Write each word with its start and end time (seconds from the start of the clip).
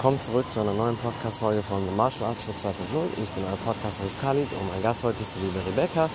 willkommen 0.00 0.18
zurück 0.18 0.50
zu 0.50 0.60
einer 0.60 0.72
neuen 0.72 0.96
Podcast-Folge 0.96 1.62
von 1.62 1.84
The 1.84 1.94
Martial 1.94 2.30
Arts 2.30 2.46
Show 2.46 2.52
2.0. 2.52 3.22
Ich 3.22 3.30
bin 3.32 3.44
euer 3.44 3.58
Podcast-Host 3.66 4.18
Khalid 4.18 4.50
und 4.50 4.68
mein 4.72 4.82
Gast 4.82 5.04
heute 5.04 5.20
ist 5.20 5.36
die 5.36 5.44
liebe 5.44 5.60
Rebecca 5.66 6.08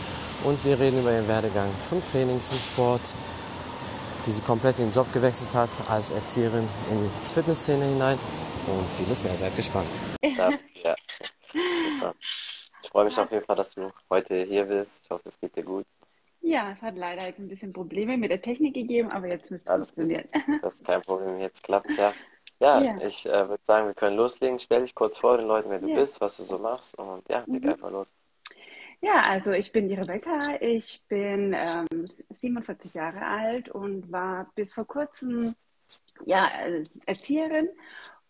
und 0.44 0.58
wir 0.66 0.80
reden 0.80 1.02
über 1.02 1.14
ihren 1.14 1.28
Werdegang 1.28 1.70
zum 1.84 2.04
Training, 2.04 2.42
zum 2.42 2.58
Sport, 2.58 3.14
wie 4.26 4.32
sie 4.32 4.42
komplett 4.42 4.80
den 4.80 4.90
Job 4.90 5.06
gewechselt 5.14 5.54
hat 5.54 5.70
als 5.88 6.10
Erzieherin 6.10 6.68
in 6.90 6.98
die 6.98 7.30
Fitnessszene 7.32 7.86
hinein 7.86 8.18
und 8.66 8.90
vieles 8.90 9.24
mehr. 9.24 9.36
Seid 9.36 9.56
gespannt. 9.56 9.94
Ja, 10.24 10.50
ja. 10.82 10.96
super. 11.54 12.16
Ich 12.82 12.90
freue 12.90 13.06
mich 13.06 13.20
auf 13.20 13.32
jeden 13.32 13.46
Fall, 13.46 13.56
dass 13.56 13.76
du 13.76 13.94
heute 14.10 14.46
hier 14.46 14.64
bist. 14.64 15.04
Ich 15.04 15.12
hoffe, 15.12 15.30
es 15.30 15.40
geht 15.40 15.56
dir 15.56 15.64
gut. 15.64 15.86
Ja, 16.42 16.72
es 16.72 16.82
hat 16.82 16.96
leider 16.96 17.28
jetzt 17.28 17.38
ein 17.38 17.50
bisschen 17.50 17.72
Probleme 17.72 18.18
mit 18.18 18.32
der 18.32 18.42
Technik 18.42 18.74
gegeben, 18.74 19.12
aber 19.12 19.28
jetzt 19.28 19.52
müsste 19.52 19.72
es 19.74 19.92
funktionieren. 19.92 20.26
Das 20.64 20.78
ist 20.78 20.86
kein 20.86 21.04
Problem, 21.04 21.40
jetzt 21.40 21.62
klappt 21.62 21.92
es 21.92 21.98
ja. 21.98 22.14
Ja, 22.60 22.82
ja. 22.82 22.98
ich 23.02 23.26
äh, 23.26 23.50
würde 23.50 23.64
sagen, 23.64 23.88
wir 23.88 23.94
können 23.94 24.16
loslegen. 24.16 24.60
Stell 24.60 24.82
dich 24.82 24.96
kurz 24.96 25.18
vor 25.18 25.38
den 25.38 25.48
Leuten, 25.48 25.70
wer 25.70 25.80
du 25.80 25.90
ja. 25.90 25.96
bist, 25.96 26.22
was 26.22 26.38
du 26.38 26.44
so 26.44 26.58
machst 26.58 26.98
und 26.98 27.28
ja, 27.30 27.44
leg 27.48 27.64
mhm. 27.64 27.70
einfach 27.70 27.92
los. 27.92 28.14
Ja, 29.02 29.22
also 29.28 29.52
ich 29.52 29.72
bin 29.72 29.90
die 29.90 29.96
Rebecca, 29.96 30.40
ich 30.62 31.04
bin 31.08 31.54
ähm, 31.54 32.08
47 32.30 32.94
Jahre 32.94 33.26
alt 33.26 33.70
und 33.70 34.12
war 34.12 34.50
bis 34.56 34.74
vor 34.74 34.86
kurzem 34.86 35.54
ja, 36.26 36.50
äh, 36.66 36.84
Erzieherin 37.06 37.70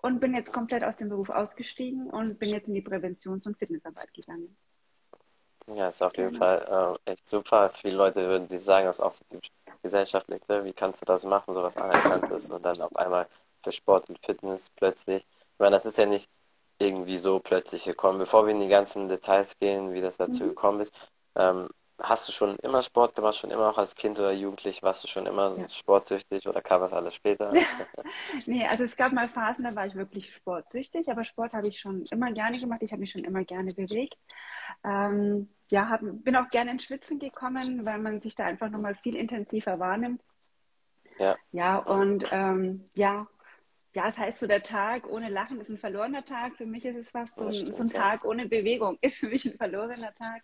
und 0.02 0.20
bin 0.20 0.36
jetzt 0.36 0.52
komplett 0.52 0.84
aus 0.84 0.98
dem 0.98 1.10
Beruf 1.10 1.30
ausgestiegen 1.30 2.10
und 2.10 2.38
bin 2.40 2.50
jetzt 2.50 2.68
in 2.68 2.74
die 2.74 2.82
Präventions- 2.82 3.46
und 3.48 3.58
Fitnessarbeit 3.58 4.14
gegangen. 4.14 4.58
Ja, 5.74 5.90
ist 5.90 6.02
auf 6.02 6.16
jeden 6.18 6.32
genau. 6.32 6.46
Fall 6.46 6.98
äh, 7.06 7.12
echt 7.12 7.28
super. 7.28 7.72
Viele 7.82 7.96
Leute 7.96 8.28
würden 8.28 8.48
sich 8.50 8.62
sagen, 8.62 8.86
das 8.86 8.98
ist 8.98 9.06
auch 9.06 9.12
so 9.12 9.24
typisch 9.30 9.50
gesellschaftlich, 9.82 10.42
ne? 10.48 10.64
wie 10.66 10.74
kannst 10.74 11.02
du 11.02 11.06
das 11.06 11.24
machen, 11.26 11.54
so 11.54 11.62
was 11.64 11.78
anerkannt 11.78 12.30
ist 12.32 12.52
und 12.52 12.64
dann 12.64 12.80
auf 12.82 12.96
einmal 12.96 13.28
für 13.66 13.72
Sport 13.72 14.10
und 14.10 14.20
Fitness 14.24 14.70
plötzlich. 14.70 15.26
Ich 15.26 15.60
meine, 15.60 15.76
das 15.76 15.86
ist 15.86 15.98
ja 15.98 16.06
nicht 16.06 16.30
irgendwie 16.80 17.18
so 17.18 17.40
plötzlich 17.40 17.84
gekommen. 17.84 18.20
Bevor 18.20 18.46
wir 18.46 18.54
in 18.54 18.62
die 18.62 18.68
ganzen 18.68 19.10
Details 19.10 19.58
gehen, 19.60 19.94
wie 19.94 20.02
das 20.02 20.18
dazu 20.18 20.44
mhm. 20.44 20.50
gekommen 20.50 20.82
ist, 20.82 20.96
ähm, 21.36 21.68
hast 22.02 22.28
du 22.28 22.32
schon 22.32 22.58
immer 22.58 22.82
Sport 22.82 23.16
gemacht, 23.16 23.38
schon 23.38 23.52
immer 23.52 23.70
auch 23.70 23.78
als 23.78 23.96
Kind 23.96 24.20
oder 24.20 24.32
Jugendlich? 24.32 24.84
Warst 24.84 25.04
du 25.04 25.08
schon 25.08 25.26
immer 25.26 25.58
ja. 25.58 25.70
sportsüchtig 25.70 26.48
oder 26.48 26.62
kam 26.62 26.82
das 26.82 26.94
alles 26.94 27.16
später? 27.16 27.52
nee, 28.46 28.66
also 28.68 28.84
es 28.84 28.96
gab 28.96 29.14
mal 29.14 29.30
Phasen, 29.30 29.66
da 29.66 29.76
war 29.76 29.88
ich 29.88 29.96
wirklich 29.96 30.34
sportsüchtig, 30.36 31.10
aber 31.10 31.24
Sport 31.24 31.54
habe 31.54 31.68
ich 31.68 31.80
schon 31.80 32.04
immer 32.12 32.32
gerne 32.32 32.60
gemacht. 32.60 32.84
Ich 32.84 32.92
habe 32.92 33.00
mich 33.00 33.12
schon 33.12 33.24
immer 33.24 33.44
gerne 33.46 33.74
bewegt. 33.74 34.18
Ähm, 34.84 35.50
ja, 35.72 35.90
hab, 35.90 36.02
bin 36.02 36.36
auch 36.36 36.50
gerne 36.50 36.72
ins 36.72 36.84
Schwitzen 36.84 37.18
gekommen, 37.18 37.86
weil 37.86 38.00
man 38.00 38.20
sich 38.20 38.36
da 38.36 38.44
einfach 38.44 38.70
nochmal 38.70 38.96
viel 38.96 39.16
intensiver 39.16 39.80
wahrnimmt. 39.80 40.22
Ja. 41.18 41.38
Ja, 41.52 41.78
und 41.78 42.26
ähm, 42.32 42.84
ja, 42.94 43.28
ja, 43.96 44.10
es 44.10 44.18
heißt 44.18 44.40
so, 44.40 44.48
der 44.48 44.62
Tag 44.62 45.10
ohne 45.10 45.30
Lachen 45.30 45.60
ist 45.62 45.70
ein 45.70 45.78
verlorener 45.78 46.24
Tag. 46.26 46.56
Für 46.58 46.66
mich 46.66 46.86
ist 46.86 46.98
es 46.98 47.10
fast 47.10 47.36
so, 47.36 47.46
ein, 47.46 47.54
so 47.54 47.84
ein 47.84 47.90
Tag 47.90 48.26
ohne 48.26 48.46
Bewegung 48.46 48.98
ist 49.02 49.20
für 49.20 49.28
mich 49.28 49.46
ein 49.46 49.54
verlorener 49.54 50.14
Tag. 50.14 50.44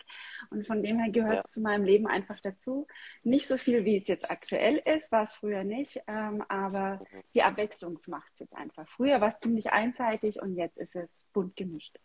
Und 0.49 0.65
von 0.65 0.81
dem 0.81 0.99
her 0.99 1.11
gehört 1.11 1.45
es 1.45 1.51
ja. 1.51 1.53
zu 1.53 1.61
meinem 1.61 1.83
Leben 1.83 2.07
einfach 2.07 2.39
dazu. 2.41 2.87
Nicht 3.23 3.47
so 3.47 3.57
viel, 3.57 3.83
wie 3.83 3.97
es 3.97 4.07
jetzt 4.07 4.31
aktuell 4.31 4.77
ist, 4.77 5.11
war 5.11 5.23
es 5.23 5.33
früher 5.33 5.63
nicht, 5.63 6.01
ähm, 6.07 6.43
aber 6.47 7.03
die 7.35 7.43
Abwechslung 7.43 7.99
macht 8.07 8.31
es 8.33 8.39
jetzt 8.39 8.55
einfach. 8.55 8.87
Früher 8.87 9.19
war 9.19 9.27
es 9.29 9.39
ziemlich 9.39 9.71
einseitig 9.71 10.41
und 10.41 10.55
jetzt 10.55 10.77
ist 10.77 10.95
es 10.95 11.25
bunt 11.33 11.55
gemischt. 11.55 11.97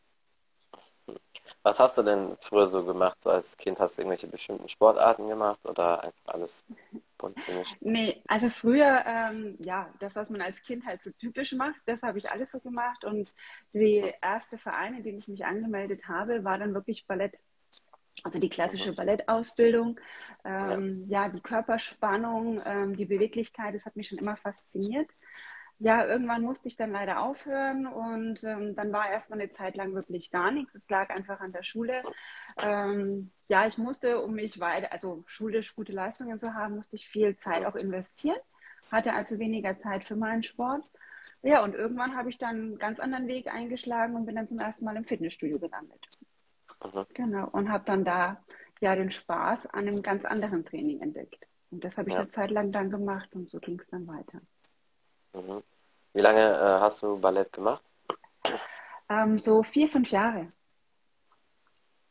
Was 1.63 1.81
hast 1.81 1.99
du 1.99 2.03
denn 2.03 2.37
früher 2.41 2.67
so 2.69 2.85
gemacht? 2.85 3.17
So 3.23 3.31
als 3.31 3.57
Kind 3.57 3.79
hast 3.79 3.97
du 3.97 4.03
irgendwelche 4.03 4.27
bestimmten 4.27 4.69
Sportarten 4.69 5.29
gemacht 5.29 5.59
oder 5.65 6.03
einfach 6.05 6.35
alles 6.35 6.65
bunt 7.19 7.37
gemischt? 7.47 7.77
Nee, 7.81 8.23
also 8.29 8.49
früher, 8.49 9.05
ähm, 9.07 9.57
ja, 9.61 9.89
das, 9.99 10.17
was 10.17 10.31
man 10.31 10.43
als 10.43 10.63
Kind 10.63 10.87
halt 10.87 11.03
so 11.03 11.11
typisch 11.13 11.53
macht, 11.53 11.81
das 11.87 12.03
habe 12.03 12.19
ich 12.19 12.31
alles 12.31 12.51
so 12.51 12.61
gemacht. 12.61 13.05
Und 13.05 13.33
die 13.73 14.13
erste 14.23 14.59
Verein, 14.59 14.95
in 14.95 15.03
dem 15.03 15.17
ich 15.17 15.29
mich 15.29 15.45
angemeldet 15.45 16.09
habe, 16.09 16.45
war 16.45 16.59
dann 16.59 16.75
wirklich 16.75 17.07
Ballett. 17.07 17.39
Also 18.23 18.39
die 18.39 18.49
klassische 18.49 18.91
mhm. 18.91 18.95
Ballettausbildung, 18.95 20.01
ähm, 20.45 21.05
ja. 21.09 21.25
ja. 21.25 21.29
die 21.29 21.41
Körperspannung, 21.41 22.61
ähm, 22.67 22.97
die 22.97 23.05
Beweglichkeit, 23.05 23.75
das 23.75 23.85
hat 23.85 23.95
mich 23.95 24.09
schon 24.09 24.19
immer 24.19 24.37
fasziniert 24.37 25.09
ja, 25.79 26.07
irgendwann 26.07 26.43
musste 26.43 26.69
ich 26.69 26.77
dann 26.77 26.93
leider 26.93 27.21
aufhören 27.21 27.87
und 27.87 28.43
ähm, 28.45 28.75
dann 28.75 28.93
war 28.93 29.11
erstmal 29.11 29.41
eine 29.41 29.51
Zeit 29.51 29.77
lang 29.77 29.95
wirklich 29.95 30.31
gar 30.31 30.51
nichts. 30.51 30.75
Es 30.75 30.89
lag 30.89 31.11
einfach 31.11 31.41
an 31.41 31.53
der 31.53 31.63
Schule. 31.65 32.03
Ähm, 32.59 33.31
ja, 33.49 33.67
ich 33.67 33.77
musste, 33.77 34.23
um 34.23 34.35
mich 34.35 34.59
weiter, 34.59 34.93
also 34.93 35.23
schulisch 35.27 35.75
gute 35.75 35.93
Leistungen 35.93 36.41
zu 36.41 36.55
haben, 36.55 36.77
musste 36.77 36.97
ich 36.97 37.09
viel 37.09 37.37
Zeit 37.37 37.67
auch 37.67 37.75
investieren, 37.75 38.39
hatte 38.91 39.13
also 39.13 39.39
weniger 39.39 39.77
Zeit 39.77 40.05
für 40.05 40.17
meinen 40.17 40.43
Sport. 40.43 40.87
Ja, 41.43 41.63
und 41.63 41.75
irgendwann 41.75 42.17
habe 42.17 42.31
ich 42.31 42.39
dann 42.39 42.57
einen 42.57 42.79
ganz 42.79 42.99
anderen 42.99 43.27
Weg 43.27 43.53
eingeschlagen 43.53 44.15
und 44.15 44.27
bin 44.27 44.37
dann 44.37 44.49
zum 44.49 44.59
ersten 44.59 44.85
Mal 44.85 44.97
im 44.97 45.05
Fitnessstudio 45.05 45.59
gelandet. 45.59 46.01
Mhm. 46.21 47.07
Genau, 47.15 47.49
und 47.49 47.71
habe 47.71 47.85
dann 47.85 48.05
da 48.05 48.43
ja 48.81 48.95
den 48.95 49.11
Spaß 49.11 49.67
an 49.67 49.89
einem 49.89 50.03
ganz 50.03 50.25
anderen 50.25 50.65
Training 50.65 51.01
entdeckt. 51.01 51.47
Und 51.71 51.85
das 51.85 51.99
habe 51.99 52.09
ich 52.09 52.15
ja. 52.15 52.21
eine 52.21 52.31
Zeit 52.31 52.51
lang 52.51 52.71
dann 52.71 52.91
gemacht 52.91 53.35
und 53.35 53.51
so 53.51 53.59
ging 53.59 53.79
es 53.81 53.89
dann 53.89 54.07
weiter. 54.07 54.41
Mhm. 55.37 55.63
Wie 56.15 56.21
lange 56.21 56.41
äh, 56.41 56.81
hast 56.81 57.03
du 57.03 57.19
Ballett 57.19 57.53
gemacht? 57.53 57.83
Ähm, 59.09 59.39
so 59.39 59.63
vier, 59.63 59.89
fünf 59.89 60.11
Jahre. 60.11 60.49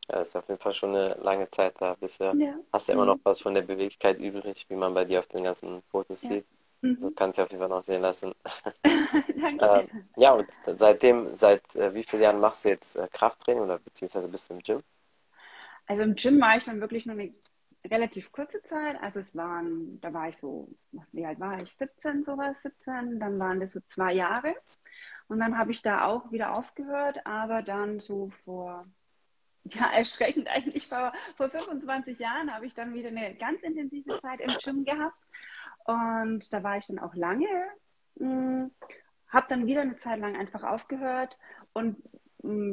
Ja, 0.08 0.20
das 0.20 0.30
ist 0.30 0.36
auf 0.36 0.48
jeden 0.48 0.60
Fall 0.60 0.74
schon 0.74 0.96
eine 0.96 1.16
lange 1.16 1.50
Zeit 1.50 1.74
da. 1.80 1.96
Bisher 1.96 2.36
ja. 2.36 2.56
hast 2.72 2.88
du 2.88 2.94
immer 2.94 3.06
noch 3.06 3.18
was 3.24 3.42
von 3.42 3.56
der 3.56 3.64
Beweglichkeit 3.64 4.20
übrig, 4.20 4.66
wie 4.70 4.76
man 4.76 4.94
bei 4.94 5.06
dir 5.06 5.20
auf 5.20 5.28
den 5.28 5.44
ganzen 5.44 5.82
Fotos 5.90 6.22
ja. 6.24 6.30
sieht. 6.30 6.46
Mhm. 6.82 6.98
So 6.98 7.12
kannst 7.12 7.40
du 7.40 7.44
auf 7.44 7.50
jeden 7.50 7.62
Fall 7.62 7.70
noch 7.70 7.84
sehen 7.84 8.04
lassen. 8.04 8.36
Danke. 9.42 9.66
äh, 9.66 9.88
ja, 10.18 10.34
und 10.34 10.48
seitdem, 10.78 11.34
seit 11.34 11.76
äh, 11.76 11.94
wie 11.96 12.04
vielen 12.04 12.22
Jahren 12.22 12.40
machst 12.40 12.66
du 12.66 12.70
jetzt 12.70 12.96
äh, 12.96 13.08
Krafttraining 13.12 13.64
oder 13.64 13.80
beziehungsweise 13.80 14.28
bist 14.28 14.50
du 14.50 14.54
im 14.54 14.60
Gym? 14.62 14.84
Also 15.88 16.04
im 16.04 16.16
Gym 16.16 16.38
mache 16.38 16.60
ich 16.60 16.64
dann 16.66 16.80
wirklich 16.80 17.08
nur 17.08 17.18
eine 17.18 17.34
relativ 17.86 18.32
kurze 18.32 18.62
Zeit. 18.64 19.02
Also 19.02 19.20
es 19.20 19.36
waren, 19.36 20.00
da 20.02 20.14
war 20.14 20.30
ich 20.30 20.38
so, 20.38 20.70
wie 21.12 21.26
alt 21.26 21.40
war 21.40 21.62
ich? 21.62 21.76
17, 21.76 22.24
sowas, 22.24 22.62
17. 22.62 23.20
Dann 23.20 23.40
waren 23.40 23.60
das 23.60 23.72
so 23.72 23.80
zwei 23.82 24.14
Jahre. 24.14 24.54
Und 25.28 25.40
dann 25.40 25.58
habe 25.58 25.72
ich 25.72 25.82
da 25.82 26.06
auch 26.06 26.32
wieder 26.32 26.58
aufgehört, 26.58 27.26
aber 27.26 27.62
dann 27.62 28.00
so 28.00 28.30
vor, 28.44 28.86
ja, 29.64 29.92
erschreckend 29.92 30.48
eigentlich 30.48 30.88
vor, 30.88 31.14
vor 31.36 31.50
25 31.50 32.20
Jahren 32.20 32.54
habe 32.54 32.66
ich 32.66 32.74
dann 32.74 32.94
wieder 32.94 33.10
eine 33.10 33.36
ganz 33.36 33.62
intensive 33.62 34.20
Zeit 34.22 34.42
im 34.42 34.54
Gym 34.64 34.86
gehabt. 34.86 35.18
Und 35.86 36.52
da 36.54 36.64
war 36.64 36.78
ich 36.78 36.88
dann 36.88 37.00
auch 37.00 37.16
lange. 37.16 37.48
Hm, 38.18 38.72
habe 39.28 39.48
dann 39.50 39.66
wieder 39.68 39.82
eine 39.82 39.98
Zeit 39.98 40.20
lang 40.20 40.36
einfach 40.36 40.64
aufgehört 40.64 41.38
und 41.74 41.98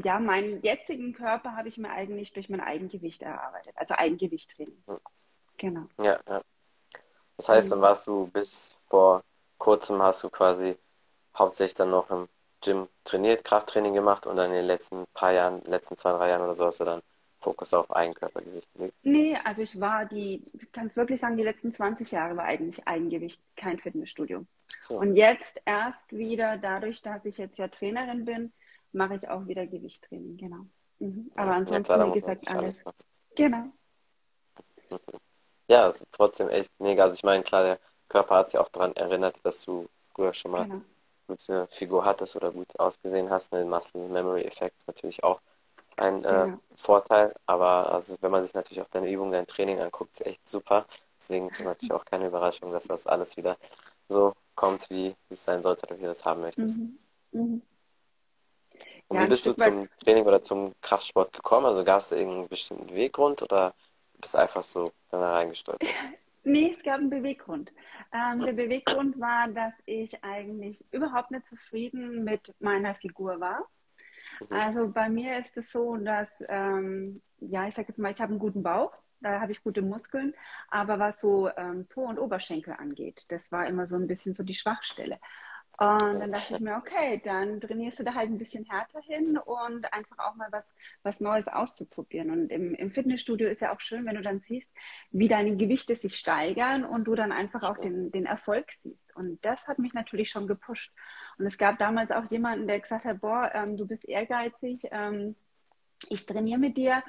ja, 0.04 0.18
meinen 0.18 0.62
jetzigen 0.62 1.12
Körper 1.12 1.56
habe 1.56 1.68
ich 1.68 1.78
mir 1.78 1.90
eigentlich 1.90 2.32
durch 2.32 2.48
mein 2.48 2.60
Eigengewicht 2.60 3.22
erarbeitet, 3.22 3.72
also 3.76 3.94
Eigengewichttraining. 3.94 4.82
Genau. 5.56 5.86
Ja, 5.98 6.18
ja. 6.28 6.40
Das 7.36 7.48
heißt, 7.48 7.72
dann 7.72 7.78
mhm. 7.78 7.82
warst 7.82 8.06
du 8.06 8.26
bis 8.28 8.76
vor 8.88 9.22
kurzem 9.58 10.02
hast 10.02 10.22
du 10.24 10.30
quasi 10.30 10.76
hauptsächlich 11.36 11.74
dann 11.74 11.90
noch 11.90 12.10
im 12.10 12.28
Gym 12.60 12.88
trainiert, 13.04 13.44
Krafttraining 13.44 13.94
gemacht 13.94 14.26
und 14.26 14.36
dann 14.36 14.50
in 14.50 14.56
den 14.56 14.66
letzten 14.66 15.06
paar 15.14 15.32
Jahren, 15.32 15.62
letzten 15.64 15.96
zwei, 15.96 16.12
drei 16.12 16.28
Jahren 16.28 16.42
oder 16.42 16.54
so 16.54 16.66
hast 16.66 16.80
du 16.80 16.84
dann 16.84 17.02
Fokus 17.40 17.74
auf 17.74 17.90
Eigenkörpergewicht 17.90 18.72
gelegt? 18.74 18.94
Nee, 19.02 19.36
also 19.44 19.62
ich 19.62 19.80
war 19.80 20.04
die, 20.06 20.44
ich 20.52 20.70
kann 20.72 20.86
es 20.86 20.96
wirklich 20.96 21.20
sagen, 21.20 21.36
die 21.36 21.42
letzten 21.42 21.74
20 21.74 22.10
Jahre 22.12 22.36
war 22.36 22.44
eigentlich 22.44 22.86
Eigengewicht, 22.86 23.40
kein 23.56 23.78
Fitnessstudio. 23.78 24.46
So. 24.80 24.98
Und 24.98 25.14
jetzt 25.14 25.60
erst 25.64 26.12
wieder, 26.12 26.56
dadurch, 26.56 27.02
dass 27.02 27.24
ich 27.24 27.38
jetzt 27.38 27.58
ja 27.58 27.68
Trainerin 27.68 28.24
bin, 28.24 28.52
mache 28.92 29.14
ich 29.14 29.28
auch 29.28 29.46
wieder 29.46 29.66
Gewichttraining, 29.66 30.36
genau. 30.36 30.66
Mhm. 30.98 31.30
Aber 31.34 31.52
ansonsten, 31.52 31.92
ja, 31.92 31.96
klar, 31.96 32.08
wie 32.08 32.20
gesagt, 32.20 32.48
alles. 32.48 32.84
alles 32.86 33.06
genau. 33.34 33.72
Ja, 35.68 35.88
es 35.88 36.02
ist 36.02 36.12
trotzdem 36.12 36.48
echt 36.48 36.70
mega. 36.78 37.04
Also 37.04 37.14
ich 37.14 37.24
meine, 37.24 37.42
klar, 37.42 37.62
der 37.62 37.78
Körper 38.08 38.36
hat 38.36 38.50
sich 38.50 38.60
auch 38.60 38.68
daran 38.68 38.94
erinnert, 38.94 39.36
dass 39.44 39.64
du 39.64 39.86
früher 40.14 40.34
schon 40.34 40.50
mal 40.50 40.64
genau. 40.64 40.82
eine 41.48 41.66
Figur 41.68 42.04
hattest 42.04 42.36
oder 42.36 42.50
gut 42.50 42.78
ausgesehen 42.78 43.30
hast. 43.30 43.52
Ein 43.54 43.70
Muscle 43.70 44.08
Memory 44.08 44.42
Effekt 44.42 44.78
ist 44.78 44.86
natürlich 44.86 45.24
auch 45.24 45.40
ein 45.96 46.24
äh, 46.24 46.48
ja. 46.48 46.58
Vorteil. 46.76 47.34
Aber 47.46 47.92
also 47.92 48.16
wenn 48.20 48.30
man 48.30 48.44
sich 48.44 48.54
natürlich 48.54 48.82
auch 48.82 48.88
deine 48.88 49.10
Übung, 49.10 49.32
dein 49.32 49.46
Training 49.46 49.80
anguckt, 49.80 50.12
ist 50.12 50.26
echt 50.26 50.46
super. 50.48 50.86
Deswegen 51.18 51.48
ist 51.48 51.60
es 51.60 51.64
natürlich 51.64 51.92
auch 51.92 52.04
keine 52.04 52.26
Überraschung, 52.26 52.72
dass 52.72 52.84
das 52.84 53.06
alles 53.06 53.36
wieder 53.36 53.56
so 54.08 54.34
kommt, 54.54 54.90
wie 54.90 55.14
es 55.30 55.44
sein 55.44 55.62
sollte 55.62 55.86
oder 55.86 55.96
wie 55.96 56.02
du 56.02 56.08
das 56.08 56.24
haben 56.24 56.40
möchtest. 56.42 56.78
Mhm. 56.78 56.98
Mhm. 57.32 57.62
Und 59.12 59.18
ja, 59.18 59.24
wie 59.24 59.28
bist 59.28 59.44
du 59.44 59.52
zum 59.52 59.86
Training 60.02 60.24
oder 60.24 60.40
zum 60.40 60.74
Kraftsport 60.80 61.34
gekommen? 61.34 61.66
Also 61.66 61.84
gab 61.84 62.00
es 62.00 62.12
irgendeinen 62.12 62.48
bestimmten 62.48 62.86
Beweggrund 62.86 63.42
oder 63.42 63.74
bist 64.18 64.32
du 64.32 64.38
einfach 64.38 64.62
so 64.62 64.90
reingestolpert? 65.12 65.86
nee, 66.44 66.72
es 66.74 66.82
gab 66.82 66.94
einen 66.94 67.10
Beweggrund. 67.10 67.70
Ähm, 68.10 68.40
der 68.40 68.54
Beweggrund 68.54 69.20
war, 69.20 69.48
dass 69.48 69.74
ich 69.84 70.24
eigentlich 70.24 70.82
überhaupt 70.92 71.30
nicht 71.30 71.44
zufrieden 71.44 72.24
mit 72.24 72.54
meiner 72.58 72.94
Figur 72.94 73.38
war. 73.38 73.68
Mhm. 74.40 74.56
Also 74.56 74.88
bei 74.88 75.10
mir 75.10 75.36
ist 75.36 75.58
es 75.58 75.70
so, 75.70 75.94
dass, 75.96 76.30
ähm, 76.48 77.20
ja, 77.38 77.68
ich 77.68 77.74
sage 77.74 77.88
jetzt 77.88 77.98
mal, 77.98 78.12
ich 78.12 78.20
habe 78.22 78.30
einen 78.30 78.38
guten 78.38 78.62
Bauch, 78.62 78.94
da 79.20 79.42
habe 79.42 79.52
ich 79.52 79.62
gute 79.62 79.82
Muskeln, 79.82 80.34
aber 80.68 80.98
was 80.98 81.20
so 81.20 81.50
ähm, 81.54 81.86
Po 81.86 82.04
und 82.04 82.18
Oberschenkel 82.18 82.72
angeht, 82.78 83.26
das 83.28 83.52
war 83.52 83.66
immer 83.66 83.86
so 83.86 83.96
ein 83.96 84.06
bisschen 84.06 84.32
so 84.32 84.42
die 84.42 84.54
Schwachstelle. 84.54 85.18
Und 85.78 86.20
dann 86.20 86.30
dachte 86.30 86.54
ich 86.54 86.60
mir, 86.60 86.76
okay, 86.76 87.20
dann 87.24 87.60
trainierst 87.60 87.98
du 87.98 88.04
da 88.04 88.14
halt 88.14 88.30
ein 88.30 88.38
bisschen 88.38 88.64
härter 88.66 89.00
hin 89.00 89.38
und 89.38 89.92
einfach 89.92 90.18
auch 90.18 90.34
mal 90.34 90.48
was, 90.52 90.66
was 91.02 91.20
Neues 91.20 91.48
auszuprobieren. 91.48 92.30
Und 92.30 92.52
im, 92.52 92.74
im 92.74 92.90
Fitnessstudio 92.90 93.48
ist 93.48 93.62
ja 93.62 93.72
auch 93.72 93.80
schön, 93.80 94.06
wenn 94.06 94.14
du 94.14 94.22
dann 94.22 94.40
siehst, 94.40 94.70
wie 95.10 95.28
deine 95.28 95.56
Gewichte 95.56 95.96
sich 95.96 96.16
steigern 96.16 96.84
und 96.84 97.04
du 97.04 97.14
dann 97.14 97.32
einfach 97.32 97.62
auch 97.62 97.78
den, 97.78 98.12
den 98.12 98.26
Erfolg 98.26 98.70
siehst. 98.80 99.16
Und 99.16 99.44
das 99.44 99.66
hat 99.66 99.78
mich 99.78 99.94
natürlich 99.94 100.30
schon 100.30 100.46
gepusht. 100.46 100.92
Und 101.38 101.46
es 101.46 101.56
gab 101.56 101.78
damals 101.78 102.10
auch 102.10 102.30
jemanden, 102.30 102.66
der 102.66 102.78
gesagt 102.78 103.04
hat, 103.04 103.20
boah, 103.20 103.50
ähm, 103.54 103.76
du 103.76 103.86
bist 103.86 104.06
ehrgeizig, 104.06 104.82
ähm, 104.90 105.34
ich 106.08 106.26
trainiere 106.26 106.58
mit 106.58 106.76
dir 106.76 107.02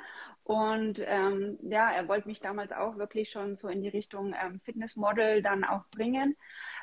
und 0.43 1.01
ähm, 1.05 1.57
ja, 1.61 1.89
er 1.91 2.07
wollte 2.09 2.27
mich 2.27 2.41
damals 2.41 2.73
auch 2.73 2.97
wirklich 2.97 3.29
schon 3.29 3.55
so 3.55 3.69
in 3.69 3.81
die 3.81 3.87
Richtung 3.87 4.35
ähm, 4.41 4.59
Fitnessmodel 4.59 5.41
dann 5.41 5.63
auch 5.63 5.85
bringen. 5.87 6.35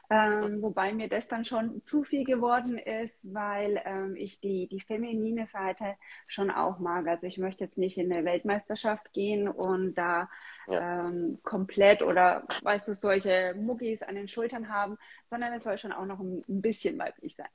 Ähm, 0.08 0.62
wobei 0.62 0.92
mir 0.92 1.08
das 1.08 1.28
dann 1.28 1.44
schon 1.44 1.84
zu 1.84 2.02
viel 2.02 2.24
geworden 2.24 2.78
ist, 2.78 3.32
weil 3.32 3.80
ähm, 3.84 4.16
ich 4.16 4.40
die, 4.40 4.66
die 4.66 4.80
feminine 4.80 5.46
Seite 5.46 5.96
schon 6.26 6.50
auch 6.50 6.78
mag. 6.78 7.06
Also 7.06 7.26
ich 7.26 7.36
möchte 7.36 7.62
jetzt 7.62 7.76
nicht 7.76 7.98
in 7.98 8.10
eine 8.10 8.24
Weltmeisterschaft 8.24 9.12
gehen 9.12 9.46
und 9.46 9.94
da 9.94 10.30
ja. 10.66 11.08
ähm, 11.08 11.38
komplett 11.42 12.02
oder 12.02 12.44
weißt 12.62 12.88
du, 12.88 12.94
solche 12.94 13.54
Muckis 13.56 14.02
an 14.02 14.14
den 14.14 14.26
Schultern 14.26 14.70
haben, 14.70 14.96
sondern 15.28 15.52
es 15.52 15.64
soll 15.64 15.76
schon 15.76 15.92
auch 15.92 16.06
noch 16.06 16.18
ein, 16.18 16.42
ein 16.48 16.62
bisschen 16.62 16.98
weiblich 16.98 17.36
sein. 17.36 17.46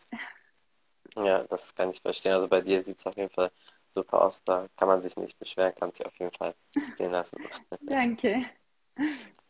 Ja, 1.16 1.44
das 1.44 1.74
kann 1.74 1.90
ich 1.90 2.02
verstehen. 2.02 2.34
Also 2.34 2.48
bei 2.48 2.62
dir 2.62 2.81
sieht 2.81 3.00
es 3.00 3.06
auf 3.06 3.18
jeden 3.18 3.30
Fall 3.30 3.52
super 3.95 4.21
aus. 4.21 4.44
Da 4.44 4.68
kann 4.77 4.88
man 4.88 5.01
sich 5.01 5.18
nicht 5.18 5.39
beschweren, 5.39 5.74
kann 5.74 5.92
sich 5.92 6.06
auf 6.06 6.15
jeden 6.19 6.31
Fall 6.33 6.53
sehen 6.94 7.12
lassen. 7.12 7.38
Danke. 7.81 8.45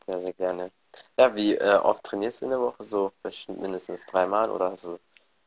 Sehr, 0.06 0.20
sehr 0.20 0.34
gerne. 0.34 0.72
Ja, 1.18 1.36
wie 1.36 1.56
äh, 1.56 1.76
oft 1.76 2.04
trainierst 2.04 2.42
du 2.42 2.46
in 2.46 2.52
der 2.52 2.62
Woche? 2.62 2.84
So 2.84 3.12
mindestens 3.48 4.06
dreimal 4.06 4.50
oder 4.50 4.78
so? 4.78 5.00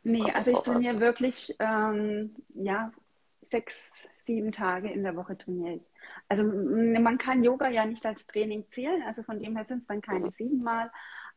Nee, 0.03 0.31
also 0.33 0.51
ich 0.51 0.59
trainiere 0.61 0.95
an? 0.95 1.01
wirklich, 1.01 1.57
ähm, 1.59 2.35
ja, 2.55 2.93
sechs, 3.41 3.91
sieben 4.25 4.53
Tage 4.53 4.91
in 4.91 5.03
der 5.03 5.17
Woche 5.17 5.37
trainiere 5.39 5.77
ich. 5.77 5.91
Also 6.29 6.45
man 6.45 7.19
kann 7.19 7.43
Yoga 7.43 7.69
ja 7.69 7.85
nicht 7.85 8.05
als 8.05 8.27
Training 8.27 8.65
zählen, 8.71 9.03
also 9.03 9.23
von 9.23 9.39
dem 9.39 9.57
her 9.57 9.65
sind 9.65 9.79
es 9.79 9.87
dann 9.87 10.01
keine 10.01 10.27
mhm. 10.27 10.33
sieben 10.33 10.59
Mal, 10.59 10.91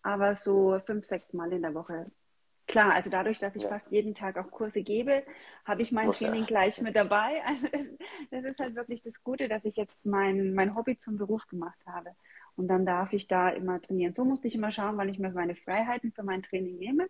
aber 0.04 0.36
so 0.36 0.80
fünf, 0.80 1.06
sechs 1.06 1.34
Mal 1.34 1.52
in 1.54 1.62
der 1.62 1.74
Woche 1.74 2.06
Klar, 2.72 2.94
also 2.94 3.10
dadurch, 3.10 3.38
dass 3.38 3.56
ich 3.56 3.64
ja. 3.64 3.70
fast 3.70 3.92
jeden 3.92 4.16
Tag 4.16 4.38
auch 4.38 4.50
Kurse 4.50 4.82
gebe, 4.82 5.24
habe 5.66 5.82
ich 5.82 5.92
mein 5.92 6.08
Muss 6.08 6.20
Training 6.20 6.42
ja. 6.42 6.48
gleich 6.48 6.82
mit 6.82 6.96
dabei. 6.96 7.42
Also 8.32 8.46
das 8.46 8.46
ist 8.46 8.60
halt 8.60 8.76
wirklich 8.76 9.02
das 9.02 9.24
Gute, 9.24 9.50
dass 9.50 9.66
ich 9.66 9.76
jetzt 9.76 10.06
mein, 10.06 10.54
mein 10.54 10.76
Hobby 10.76 10.98
zum 10.98 11.18
Beruf 11.18 11.46
gemacht 11.48 11.80
habe. 11.86 12.12
Und 12.56 12.70
dann 12.70 12.86
darf 12.86 13.12
ich 13.14 13.28
da 13.28 13.50
immer 13.50 13.82
trainieren. 13.82 14.14
So 14.14 14.24
musste 14.24 14.48
ich 14.48 14.56
immer 14.56 14.72
schauen, 14.72 14.98
weil 14.98 15.10
ich 15.10 15.20
mir 15.20 15.32
meine 15.32 15.56
Freiheiten 15.56 16.12
für 16.14 16.24
mein 16.24 16.44
Training 16.44 16.78
nehme. 16.78 17.08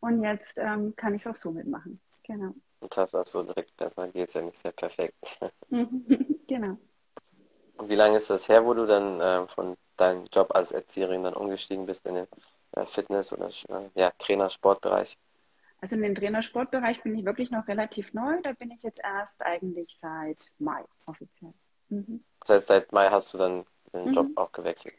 Und 0.00 0.22
jetzt 0.22 0.54
ähm, 0.56 0.94
kann 0.96 1.14
ich 1.14 1.22
es 1.22 1.26
auch 1.26 1.36
so 1.36 1.50
mitmachen. 1.50 2.00
Genau. 2.24 2.54
Und 2.80 2.96
das 2.96 3.14
auch 3.14 3.26
so 3.26 3.42
direkt 3.42 3.76
besser 3.76 4.08
geht 4.08 4.28
es 4.28 4.34
ja 4.34 4.42
nicht 4.42 4.56
sehr 4.56 4.72
perfekt. 4.72 5.14
genau. 6.48 6.78
Und 7.76 7.88
wie 7.88 7.94
lange 7.94 8.16
ist 8.16 8.30
das 8.30 8.48
her, 8.48 8.64
wo 8.64 8.74
du 8.74 8.86
dann 8.86 9.20
äh, 9.20 9.46
von 9.48 9.76
deinem 9.96 10.24
Job 10.32 10.54
als 10.54 10.72
Erzieherin 10.72 11.22
dann 11.22 11.34
umgestiegen 11.34 11.86
bist 11.86 12.06
in 12.06 12.14
den 12.14 12.26
Fitness- 12.86 13.32
oder 13.32 13.48
äh, 13.48 13.88
ja, 13.94 14.12
Trainer-Sportbereich? 14.18 15.18
Also 15.82 15.96
in 15.96 16.02
den 16.02 16.14
Trainersportbereich 16.14 17.02
bin 17.02 17.18
ich 17.18 17.24
wirklich 17.24 17.50
noch 17.50 17.66
relativ 17.66 18.14
neu. 18.14 18.40
Da 18.42 18.52
bin 18.52 18.70
ich 18.70 18.84
jetzt 18.84 19.00
erst 19.02 19.44
eigentlich 19.44 19.96
seit 19.98 20.38
Mai 20.60 20.84
offiziell. 21.06 21.52
Mhm. 21.88 22.22
Das 22.40 22.50
heißt, 22.50 22.66
seit 22.68 22.92
Mai 22.92 23.08
hast 23.10 23.34
du 23.34 23.38
dann 23.38 23.64
den 23.92 24.06
mhm. 24.06 24.12
Job 24.12 24.26
auch 24.36 24.52
gewechselt? 24.52 24.94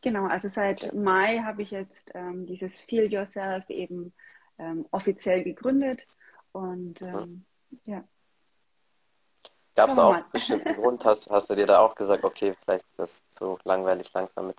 Genau, 0.00 0.26
also 0.26 0.46
seit 0.46 0.84
okay. 0.84 0.96
Mai 0.96 1.40
habe 1.40 1.62
ich 1.62 1.72
jetzt 1.72 2.12
ähm, 2.14 2.46
dieses 2.46 2.80
Feel 2.80 3.12
Yourself 3.12 3.68
eben 3.68 4.14
ähm, 4.58 4.86
offiziell 4.92 5.42
gegründet. 5.42 6.00
Und 6.52 7.02
ähm, 7.02 7.44
mhm. 7.70 7.80
ja. 7.84 8.04
Gab 9.78 9.90
es 9.90 9.98
auch 9.98 10.12
einen 10.12 10.24
bestimmten 10.32 10.74
Grund? 10.74 11.04
Hast, 11.04 11.30
hast 11.30 11.50
du 11.50 11.54
dir 11.54 11.66
da 11.66 11.78
auch 11.78 11.94
gesagt, 11.94 12.24
okay, 12.24 12.52
vielleicht 12.64 12.84
ist 12.84 12.98
das 12.98 13.30
zu 13.30 13.58
langweilig 13.62 14.12
langsam 14.12 14.48
mit 14.48 14.56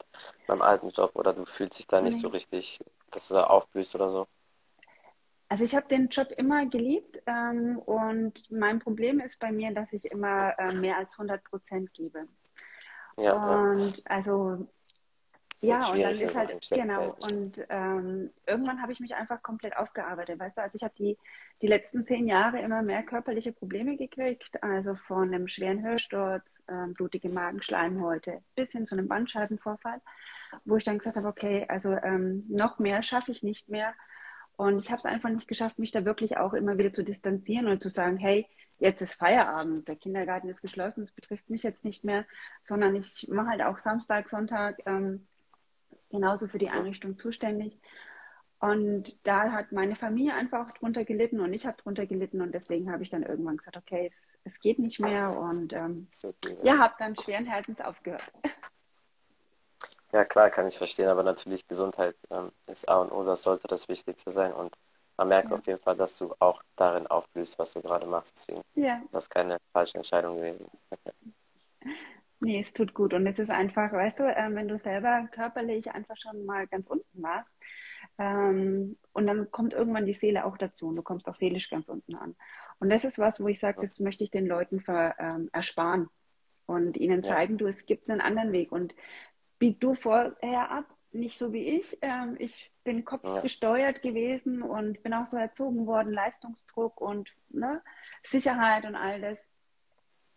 meinem 0.48 0.62
alten 0.62 0.92
Job 0.92 1.12
oder 1.16 1.33
du 1.33 1.45
fühlst 1.45 1.77
dich 1.77 1.88
da 1.88 2.00
nicht 2.00 2.13
nee. 2.13 2.21
so 2.21 2.30
richtig, 2.30 2.80
dass 3.12 3.27
du 3.27 3.33
da 3.33 3.44
aufblühst 3.44 3.94
oder 3.95 4.12
so? 4.12 4.27
Also 5.50 5.66
ich 5.66 5.75
habe 5.75 5.89
den 5.89 6.07
Job 6.07 6.30
immer 6.38 6.66
geliebt 6.68 7.21
ähm, 7.25 7.80
und 7.80 8.50
mein 8.50 8.80
Problem 8.80 9.19
ist 9.19 9.42
bei 9.42 9.51
mir, 9.51 9.74
dass 9.74 9.92
ich 9.92 10.06
immer 10.06 10.57
äh, 10.57 10.74
mehr 10.74 10.95
als 10.95 11.12
100 11.12 11.44
Prozent 11.44 11.94
gebe. 11.94 12.25
Ja, 13.18 13.33
und 13.33 13.98
ja. 13.98 14.04
also 14.06 14.69
ja, 15.61 15.89
und 15.89 16.01
dann 16.01 16.13
ist 16.13 16.35
halt, 16.35 16.69
genau, 16.69 17.15
und 17.31 17.65
ähm, 17.69 18.31
irgendwann 18.45 18.81
habe 18.81 18.94
ich 18.94 19.00
mich 19.00 19.15
einfach 19.15 19.41
komplett 19.44 19.75
aufgearbeitet, 19.75 20.39
weißt 20.39 20.57
du, 20.57 20.61
also 20.61 20.75
ich 20.75 20.83
habe 20.83 20.94
die, 20.97 21.17
die 21.61 21.67
letzten 21.67 22.06
zehn 22.06 22.27
Jahre 22.27 22.59
immer 22.59 22.81
mehr 22.81 23.03
körperliche 23.03 23.51
Probleme 23.51 23.97
gekriegt, 23.97 24.63
also 24.63 24.95
von 24.95 25.33
einem 25.33 25.47
schweren 25.47 25.83
Hörsturz, 25.83 26.63
ähm, 26.69 26.94
blutige 26.94 27.29
Magenschleimhäute 27.29 28.41
bis 28.56 28.71
hin 28.71 28.85
zu 28.85 28.95
einem 28.95 29.09
Bandscheibenvorfall, 29.09 30.01
wo 30.63 30.77
ich 30.77 30.85
dann 30.85 30.97
gesagt 30.97 31.17
habe, 31.17 31.27
okay, 31.27 31.65
also 31.67 31.91
ähm, 31.91 32.45
noch 32.47 32.79
mehr 32.79 33.03
schaffe 33.03 33.31
ich 33.31 33.44
nicht 33.44 33.69
mehr. 33.69 33.94
Und 34.56 34.79
ich 34.81 34.91
habe 34.91 35.00
es 35.00 35.06
einfach 35.06 35.29
nicht 35.29 35.47
geschafft, 35.47 35.79
mich 35.79 35.91
da 35.91 36.03
wirklich 36.03 36.38
auch 36.38 36.53
immer 36.53 36.77
wieder 36.77 36.94
zu 36.94 37.03
distanzieren 37.03 37.67
und 37.67 37.81
zu 37.81 37.89
sagen, 37.89 38.17
hey, 38.17 38.45
jetzt 38.79 39.01
ist 39.01 39.13
Feierabend, 39.13 39.88
der 39.88 39.95
Kindergarten 39.95 40.50
ist 40.50 40.61
geschlossen, 40.61 41.03
es 41.03 41.11
betrifft 41.11 41.50
mich 41.50 41.63
jetzt 41.63 41.85
nicht 41.85 42.03
mehr, 42.03 42.25
sondern 42.63 42.95
ich 42.95 43.27
mache 43.29 43.50
halt 43.50 43.61
auch 43.61 43.77
Samstag, 43.77 44.29
Sonntag 44.29 44.77
ähm, 44.85 45.25
genauso 46.09 46.47
für 46.47 46.57
die 46.57 46.69
Einrichtung 46.69 47.17
zuständig. 47.17 47.79
Und 48.59 49.25
da 49.25 49.53
hat 49.53 49.71
meine 49.71 49.95
Familie 49.95 50.33
einfach 50.33 50.67
auch 50.67 50.73
drunter 50.73 51.06
gelitten 51.06 51.39
und 51.39 51.53
ich 51.53 51.65
habe 51.65 51.77
drunter 51.77 52.06
gelitten 52.06 52.41
und 52.41 52.53
deswegen 52.53 52.91
habe 52.91 53.03
ich 53.03 53.09
dann 53.09 53.23
irgendwann 53.23 53.56
gesagt, 53.56 53.77
okay, 53.77 54.09
es, 54.11 54.38
es 54.44 54.59
geht 54.59 54.79
nicht 54.79 55.00
mehr 55.00 55.39
und 55.39 55.71
ähm, 55.71 56.07
ja, 56.63 56.77
habe 56.77 56.94
dann 57.00 57.15
schweren 57.15 57.45
Herzens 57.45 57.81
aufgehört. 57.81 58.23
Ja, 60.11 60.25
klar, 60.25 60.50
kann 60.50 60.67
ich 60.67 60.75
verstehen, 60.75 61.07
aber 61.07 61.21
natürlich 61.21 61.67
Gesundheit 61.67 62.15
ähm, 62.31 62.51
ist 62.65 62.89
A 62.89 63.00
und 63.00 63.11
O, 63.11 63.23
das 63.23 63.44
sollte 63.44 63.67
das 63.67 63.88
Wichtigste 63.88 64.31
sein 64.31 64.51
und 64.53 64.75
man 65.17 65.27
merkt 65.27 65.51
ja. 65.51 65.57
auf 65.57 65.67
jeden 65.67 65.79
Fall, 65.79 65.95
dass 65.95 66.17
du 66.17 66.33
auch 66.39 66.63
darin 66.75 67.06
aufblühst, 67.06 67.59
was 67.59 67.73
du 67.73 67.81
gerade 67.83 68.07
machst. 68.07 68.35
Deswegen 68.35 68.63
ja. 68.73 69.03
das 69.11 69.25
ist 69.25 69.29
keine 69.29 69.57
falsche 69.71 70.00
Entscheidung 70.00 70.38
gewesen. 70.38 70.65
Nee, 72.41 72.62
es 72.62 72.71
tut 72.71 72.94
gut. 72.94 73.13
Und 73.13 73.27
es 73.27 73.38
ist 73.38 73.50
einfach, 73.50 73.91
weißt 73.91 74.19
du, 74.19 74.24
äh, 74.24 74.56
wenn 74.56 74.68
du 74.68 74.77
selber 74.77 75.27
körperlich 75.31 75.91
einfach 75.91 76.15
schon 76.15 76.45
mal 76.45 76.68
ganz 76.68 76.88
unten 76.88 77.21
warst, 77.21 77.51
ähm, 78.18 78.97
und 79.13 79.28
dann 79.28 79.52
kommt 79.52 79.73
irgendwann 79.73 80.06
die 80.06 80.13
Seele 80.13 80.45
auch 80.45 80.57
dazu 80.57 80.87
und 80.87 80.95
du 80.95 81.04
kommst 81.04 81.28
auch 81.28 81.35
seelisch 81.35 81.69
ganz 81.69 81.90
unten 81.90 82.16
an. 82.16 82.35
Und 82.80 82.90
das 82.90 83.04
ist 83.04 83.18
was, 83.18 83.40
wo 83.42 83.47
ich 83.47 83.59
sage, 83.59 83.81
das 83.81 83.99
möchte 83.99 84.23
ich 84.23 84.31
den 84.31 84.47
Leuten 84.47 84.80
ver, 84.80 85.16
ähm, 85.19 85.49
ersparen 85.52 86.09
und 86.66 86.97
ihnen 86.97 87.23
zeigen, 87.23 87.54
ja. 87.54 87.57
du, 87.57 87.68
es 87.68 87.85
gibt 87.85 88.09
einen 88.09 88.21
anderen 88.21 88.52
Weg. 88.52 88.71
Und 88.71 88.95
bieg 89.57 89.80
du 89.80 89.95
vorher 89.95 90.71
ab, 90.71 90.85
nicht 91.11 91.37
so 91.37 91.52
wie 91.52 91.68
ich. 91.78 91.97
Ähm, 92.02 92.35
ich 92.40 92.71
bin 92.83 93.04
kopfgesteuert 93.04 93.97
ja. 93.97 94.02
gewesen 94.02 94.61
und 94.61 95.04
bin 95.04 95.13
auch 95.13 95.25
so 95.25 95.37
erzogen 95.37 95.87
worden, 95.87 96.13
Leistungsdruck 96.13 97.02
und 97.02 97.33
ne, 97.49 97.81
Sicherheit 98.23 98.85
und 98.85 98.95
all 98.95 99.19
das 99.19 99.45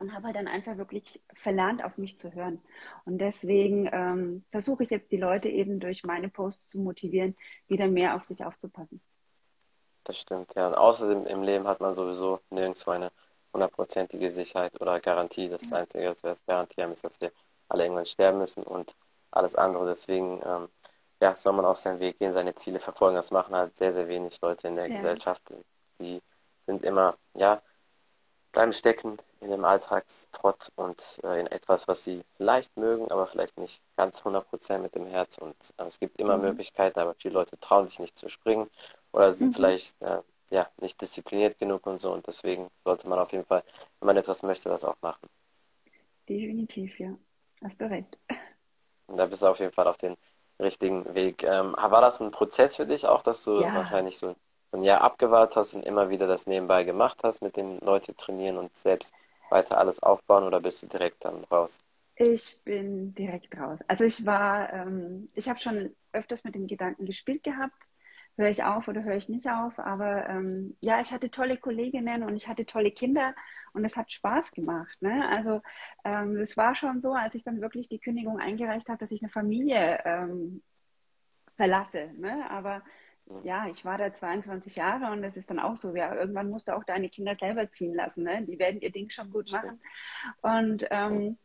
und 0.02 0.12
habe 0.12 0.26
halt 0.26 0.36
dann 0.36 0.48
einfach 0.48 0.76
wirklich 0.76 1.20
verlernt, 1.32 1.82
auf 1.84 1.96
mich 1.96 2.18
zu 2.18 2.34
hören. 2.34 2.60
Und 3.06 3.18
deswegen 3.18 3.88
ähm, 3.92 4.44
versuche 4.50 4.82
ich 4.82 4.90
jetzt 4.90 5.12
die 5.12 5.16
Leute 5.16 5.48
eben 5.48 5.78
durch 5.78 6.02
meine 6.02 6.28
Posts 6.28 6.70
zu 6.70 6.80
motivieren, 6.80 7.36
wieder 7.68 7.86
mehr 7.86 8.16
auf 8.16 8.24
sich 8.24 8.44
aufzupassen. 8.44 9.00
Das 10.04 10.18
stimmt, 10.18 10.54
ja. 10.56 10.66
Und 10.66 10.74
außerdem 10.74 11.26
im 11.26 11.42
Leben 11.42 11.68
hat 11.68 11.80
man 11.80 11.94
sowieso 11.94 12.40
nirgendwo 12.50 12.90
eine 12.90 13.12
hundertprozentige 13.52 14.32
Sicherheit 14.32 14.80
oder 14.80 14.98
Garantie. 14.98 15.48
Das 15.48 15.70
ja. 15.70 15.76
Einzige, 15.76 16.10
was 16.10 16.22
wir 16.22 16.30
als 16.30 16.44
Garantie 16.44 16.82
haben, 16.82 16.92
ist, 16.92 17.04
dass 17.04 17.20
wir 17.20 17.30
alle 17.68 17.84
irgendwann 17.84 18.06
sterben 18.06 18.38
müssen 18.38 18.64
und 18.64 18.96
alles 19.30 19.54
andere. 19.54 19.86
Deswegen 19.86 20.42
ähm, 20.44 20.68
ja, 21.20 21.36
soll 21.36 21.52
man 21.52 21.64
auf 21.64 21.78
seinen 21.78 22.00
Weg 22.00 22.18
gehen, 22.18 22.32
seine 22.32 22.56
Ziele 22.56 22.80
verfolgen. 22.80 23.14
Das 23.14 23.30
machen 23.30 23.54
halt 23.54 23.76
sehr, 23.76 23.92
sehr 23.92 24.08
wenig 24.08 24.40
Leute 24.40 24.66
in 24.66 24.74
der 24.74 24.88
ja. 24.88 24.96
Gesellschaft. 24.96 25.42
Die 26.00 26.20
sind 26.62 26.82
immer, 26.82 27.16
ja, 27.34 27.62
bleiben 28.52 28.72
stecken 28.72 29.16
in 29.40 29.50
dem 29.50 29.64
Alltagstrott 29.64 30.70
und 30.76 31.20
äh, 31.24 31.40
in 31.40 31.46
etwas, 31.46 31.88
was 31.88 32.04
sie 32.04 32.22
vielleicht 32.36 32.76
mögen, 32.76 33.10
aber 33.10 33.26
vielleicht 33.26 33.58
nicht 33.58 33.80
ganz 33.96 34.22
100% 34.22 34.78
mit 34.78 34.94
dem 34.94 35.06
Herz. 35.06 35.38
Und 35.38 35.56
äh, 35.78 35.84
es 35.84 35.98
gibt 35.98 36.20
immer 36.20 36.36
mhm. 36.36 36.44
Möglichkeiten, 36.44 37.00
aber 37.00 37.14
viele 37.14 37.34
Leute 37.34 37.58
trauen 37.58 37.86
sich 37.86 37.98
nicht 37.98 38.16
zu 38.16 38.28
springen 38.28 38.70
oder 39.12 39.32
sind 39.32 39.48
mhm. 39.48 39.54
vielleicht 39.54 40.00
äh, 40.02 40.20
ja, 40.50 40.68
nicht 40.80 41.00
diszipliniert 41.00 41.58
genug 41.58 41.86
und 41.86 42.00
so. 42.00 42.12
Und 42.12 42.26
deswegen 42.26 42.70
sollte 42.84 43.08
man 43.08 43.18
auf 43.18 43.32
jeden 43.32 43.46
Fall, 43.46 43.64
wenn 43.98 44.06
man 44.06 44.16
etwas 44.16 44.42
möchte, 44.42 44.68
das 44.68 44.84
auch 44.84 44.96
machen. 45.00 45.28
Definitiv, 46.28 47.00
ja. 47.00 47.14
Hast 47.64 47.80
du 47.80 47.88
recht. 47.88 48.18
Und 49.06 49.16
da 49.16 49.26
bist 49.26 49.42
du 49.42 49.46
auf 49.46 49.58
jeden 49.58 49.72
Fall 49.72 49.86
auf 49.86 49.96
den 49.96 50.16
richtigen 50.60 51.14
Weg. 51.14 51.42
Ähm, 51.42 51.74
war 51.76 52.00
das 52.00 52.20
ein 52.20 52.30
Prozess 52.30 52.76
für 52.76 52.86
dich 52.86 53.06
auch, 53.06 53.22
dass 53.22 53.42
du 53.44 53.60
ja. 53.60 53.74
wahrscheinlich 53.74 54.18
so 54.18 54.36
ein 54.72 54.84
Jahr 54.84 55.02
abgewartet 55.02 55.56
hast 55.56 55.74
und 55.74 55.84
immer 55.84 56.10
wieder 56.10 56.26
das 56.26 56.46
nebenbei 56.46 56.84
gemacht 56.84 57.18
hast, 57.22 57.42
mit 57.42 57.56
den 57.56 57.78
Leuten 57.80 58.16
trainieren 58.16 58.58
und 58.58 58.76
selbst 58.76 59.14
weiter 59.50 59.78
alles 59.78 60.02
aufbauen 60.02 60.44
oder 60.44 60.60
bist 60.60 60.82
du 60.82 60.86
direkt 60.86 61.24
dann 61.24 61.44
raus? 61.44 61.78
Ich 62.16 62.60
bin 62.64 63.14
direkt 63.14 63.56
raus. 63.58 63.78
Also 63.88 64.04
ich 64.04 64.24
war, 64.26 64.72
ähm, 64.72 65.28
ich 65.34 65.48
habe 65.48 65.58
schon 65.58 65.94
öfters 66.12 66.44
mit 66.44 66.54
dem 66.54 66.66
Gedanken 66.66 67.06
gespielt 67.06 67.42
gehabt, 67.42 67.74
höre 68.36 68.48
ich 68.48 68.64
auf 68.64 68.88
oder 68.88 69.02
höre 69.02 69.16
ich 69.16 69.28
nicht 69.28 69.48
auf. 69.48 69.78
Aber 69.78 70.28
ähm, 70.28 70.76
ja, 70.80 71.00
ich 71.00 71.12
hatte 71.12 71.30
tolle 71.30 71.56
Kolleginnen 71.56 72.22
und 72.22 72.36
ich 72.36 72.48
hatte 72.48 72.66
tolle 72.66 72.90
Kinder 72.90 73.34
und 73.72 73.84
es 73.84 73.96
hat 73.96 74.12
Spaß 74.12 74.52
gemacht. 74.52 74.96
Ne? 75.00 75.28
Also 75.34 75.62
ähm, 76.04 76.36
es 76.36 76.56
war 76.56 76.74
schon 76.74 77.00
so, 77.00 77.12
als 77.12 77.34
ich 77.34 77.44
dann 77.44 77.60
wirklich 77.60 77.88
die 77.88 78.00
Kündigung 78.00 78.38
eingereicht 78.38 78.88
habe, 78.88 78.98
dass 78.98 79.10
ich 79.10 79.22
eine 79.22 79.30
Familie 79.30 80.00
ähm, 80.04 80.62
verlasse. 81.56 82.10
Ne? 82.16 82.48
Aber 82.50 82.82
ja, 83.42 83.66
ich 83.68 83.84
war 83.84 83.98
da 83.98 84.12
22 84.12 84.76
Jahre 84.76 85.12
und 85.12 85.22
das 85.22 85.36
ist 85.36 85.50
dann 85.50 85.58
auch 85.58 85.76
so, 85.76 85.94
ja, 85.94 86.14
irgendwann 86.14 86.50
musst 86.50 86.68
du 86.68 86.76
auch 86.76 86.84
deine 86.84 87.08
Kinder 87.08 87.36
selber 87.36 87.68
ziehen 87.70 87.94
lassen. 87.94 88.24
Ne? 88.24 88.44
Die 88.44 88.58
werden 88.58 88.80
ihr 88.80 88.90
Ding 88.90 89.10
schon 89.10 89.30
gut 89.30 89.50
machen. 89.52 89.80
Und 90.40 90.86
ähm, 90.90 91.38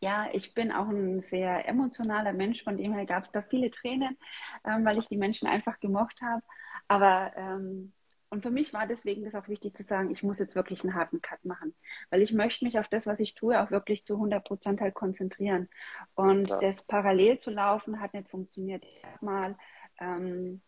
ja, 0.00 0.28
ich 0.32 0.54
bin 0.54 0.72
auch 0.72 0.88
ein 0.88 1.20
sehr 1.20 1.68
emotionaler 1.68 2.32
Mensch, 2.32 2.64
von 2.64 2.76
dem 2.76 2.92
her 2.92 3.06
gab 3.06 3.24
es 3.24 3.30
da 3.30 3.42
viele 3.42 3.70
Tränen, 3.70 4.18
ähm, 4.64 4.84
weil 4.84 4.98
ich 4.98 5.06
die 5.06 5.16
Menschen 5.16 5.46
einfach 5.46 5.78
gemocht 5.78 6.20
habe. 6.20 6.42
Aber 6.88 7.32
ähm, 7.36 7.92
und 8.32 8.42
für 8.42 8.50
mich 8.50 8.72
war 8.72 8.86
deswegen 8.86 9.24
das 9.24 9.34
auch 9.34 9.46
wichtig 9.48 9.76
zu 9.76 9.82
sagen, 9.82 10.10
ich 10.10 10.22
muss 10.22 10.38
jetzt 10.38 10.56
wirklich 10.56 10.82
einen 10.82 10.94
harten 10.94 11.20
Cut 11.20 11.44
machen, 11.44 11.74
weil 12.08 12.22
ich 12.22 12.32
möchte 12.32 12.64
mich 12.64 12.78
auf 12.78 12.88
das, 12.88 13.06
was 13.06 13.20
ich 13.20 13.34
tue, 13.34 13.60
auch 13.60 13.70
wirklich 13.70 14.06
zu 14.06 14.14
100 14.14 14.42
Prozent 14.42 14.80
halt 14.80 14.94
konzentrieren. 14.94 15.68
Und 16.14 16.48
ja. 16.48 16.58
das 16.58 16.82
parallel 16.82 17.36
zu 17.36 17.50
laufen 17.50 18.00
hat 18.00 18.14
nicht 18.14 18.30
funktioniert. 18.30 18.86
Ich 18.86 19.04
habe 19.04 19.22
mal 19.22 19.56
ähm, 20.00 20.62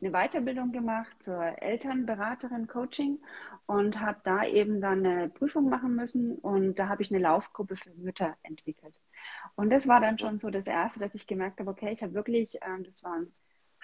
eine 0.00 0.10
Weiterbildung 0.10 0.72
gemacht 0.72 1.22
zur 1.22 1.62
Elternberaterin 1.62 2.66
Coaching 2.66 3.18
und 3.66 4.00
habe 4.00 4.20
da 4.24 4.44
eben 4.44 4.80
dann 4.80 5.04
eine 5.06 5.28
Prüfung 5.28 5.68
machen 5.68 5.96
müssen 5.96 6.36
und 6.38 6.78
da 6.78 6.88
habe 6.88 7.02
ich 7.02 7.10
eine 7.10 7.20
Laufgruppe 7.20 7.76
für 7.76 7.90
Mütter 7.94 8.36
entwickelt. 8.42 9.00
Und 9.54 9.70
das 9.70 9.88
war 9.88 10.00
dann 10.00 10.18
schon 10.18 10.38
so 10.38 10.50
das 10.50 10.66
Erste, 10.66 11.00
dass 11.00 11.14
ich 11.14 11.26
gemerkt 11.26 11.60
habe, 11.60 11.70
okay, 11.70 11.92
ich 11.92 12.02
habe 12.02 12.14
wirklich, 12.14 12.58
ähm, 12.62 12.84
das 12.84 13.02
waren 13.02 13.32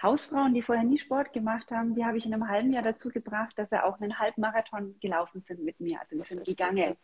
Hausfrauen, 0.01 0.53
die 0.53 0.61
vorher 0.61 0.83
nie 0.83 0.97
Sport 0.97 1.33
gemacht 1.33 1.71
haben, 1.71 1.95
die 1.95 2.05
habe 2.05 2.17
ich 2.17 2.25
in 2.25 2.33
einem 2.33 2.47
halben 2.47 2.71
Jahr 2.71 2.83
dazu 2.83 3.09
gebracht, 3.09 3.57
dass 3.57 3.69
sie 3.69 3.83
auch 3.83 3.99
einen 3.99 4.19
Halbmarathon 4.19 4.95
gelaufen 4.99 5.41
sind 5.41 5.63
mit 5.63 5.79
mir. 5.79 5.99
Also 5.99 6.17
wir 6.17 6.25
sind 6.25 6.45
gegangen. 6.45 6.95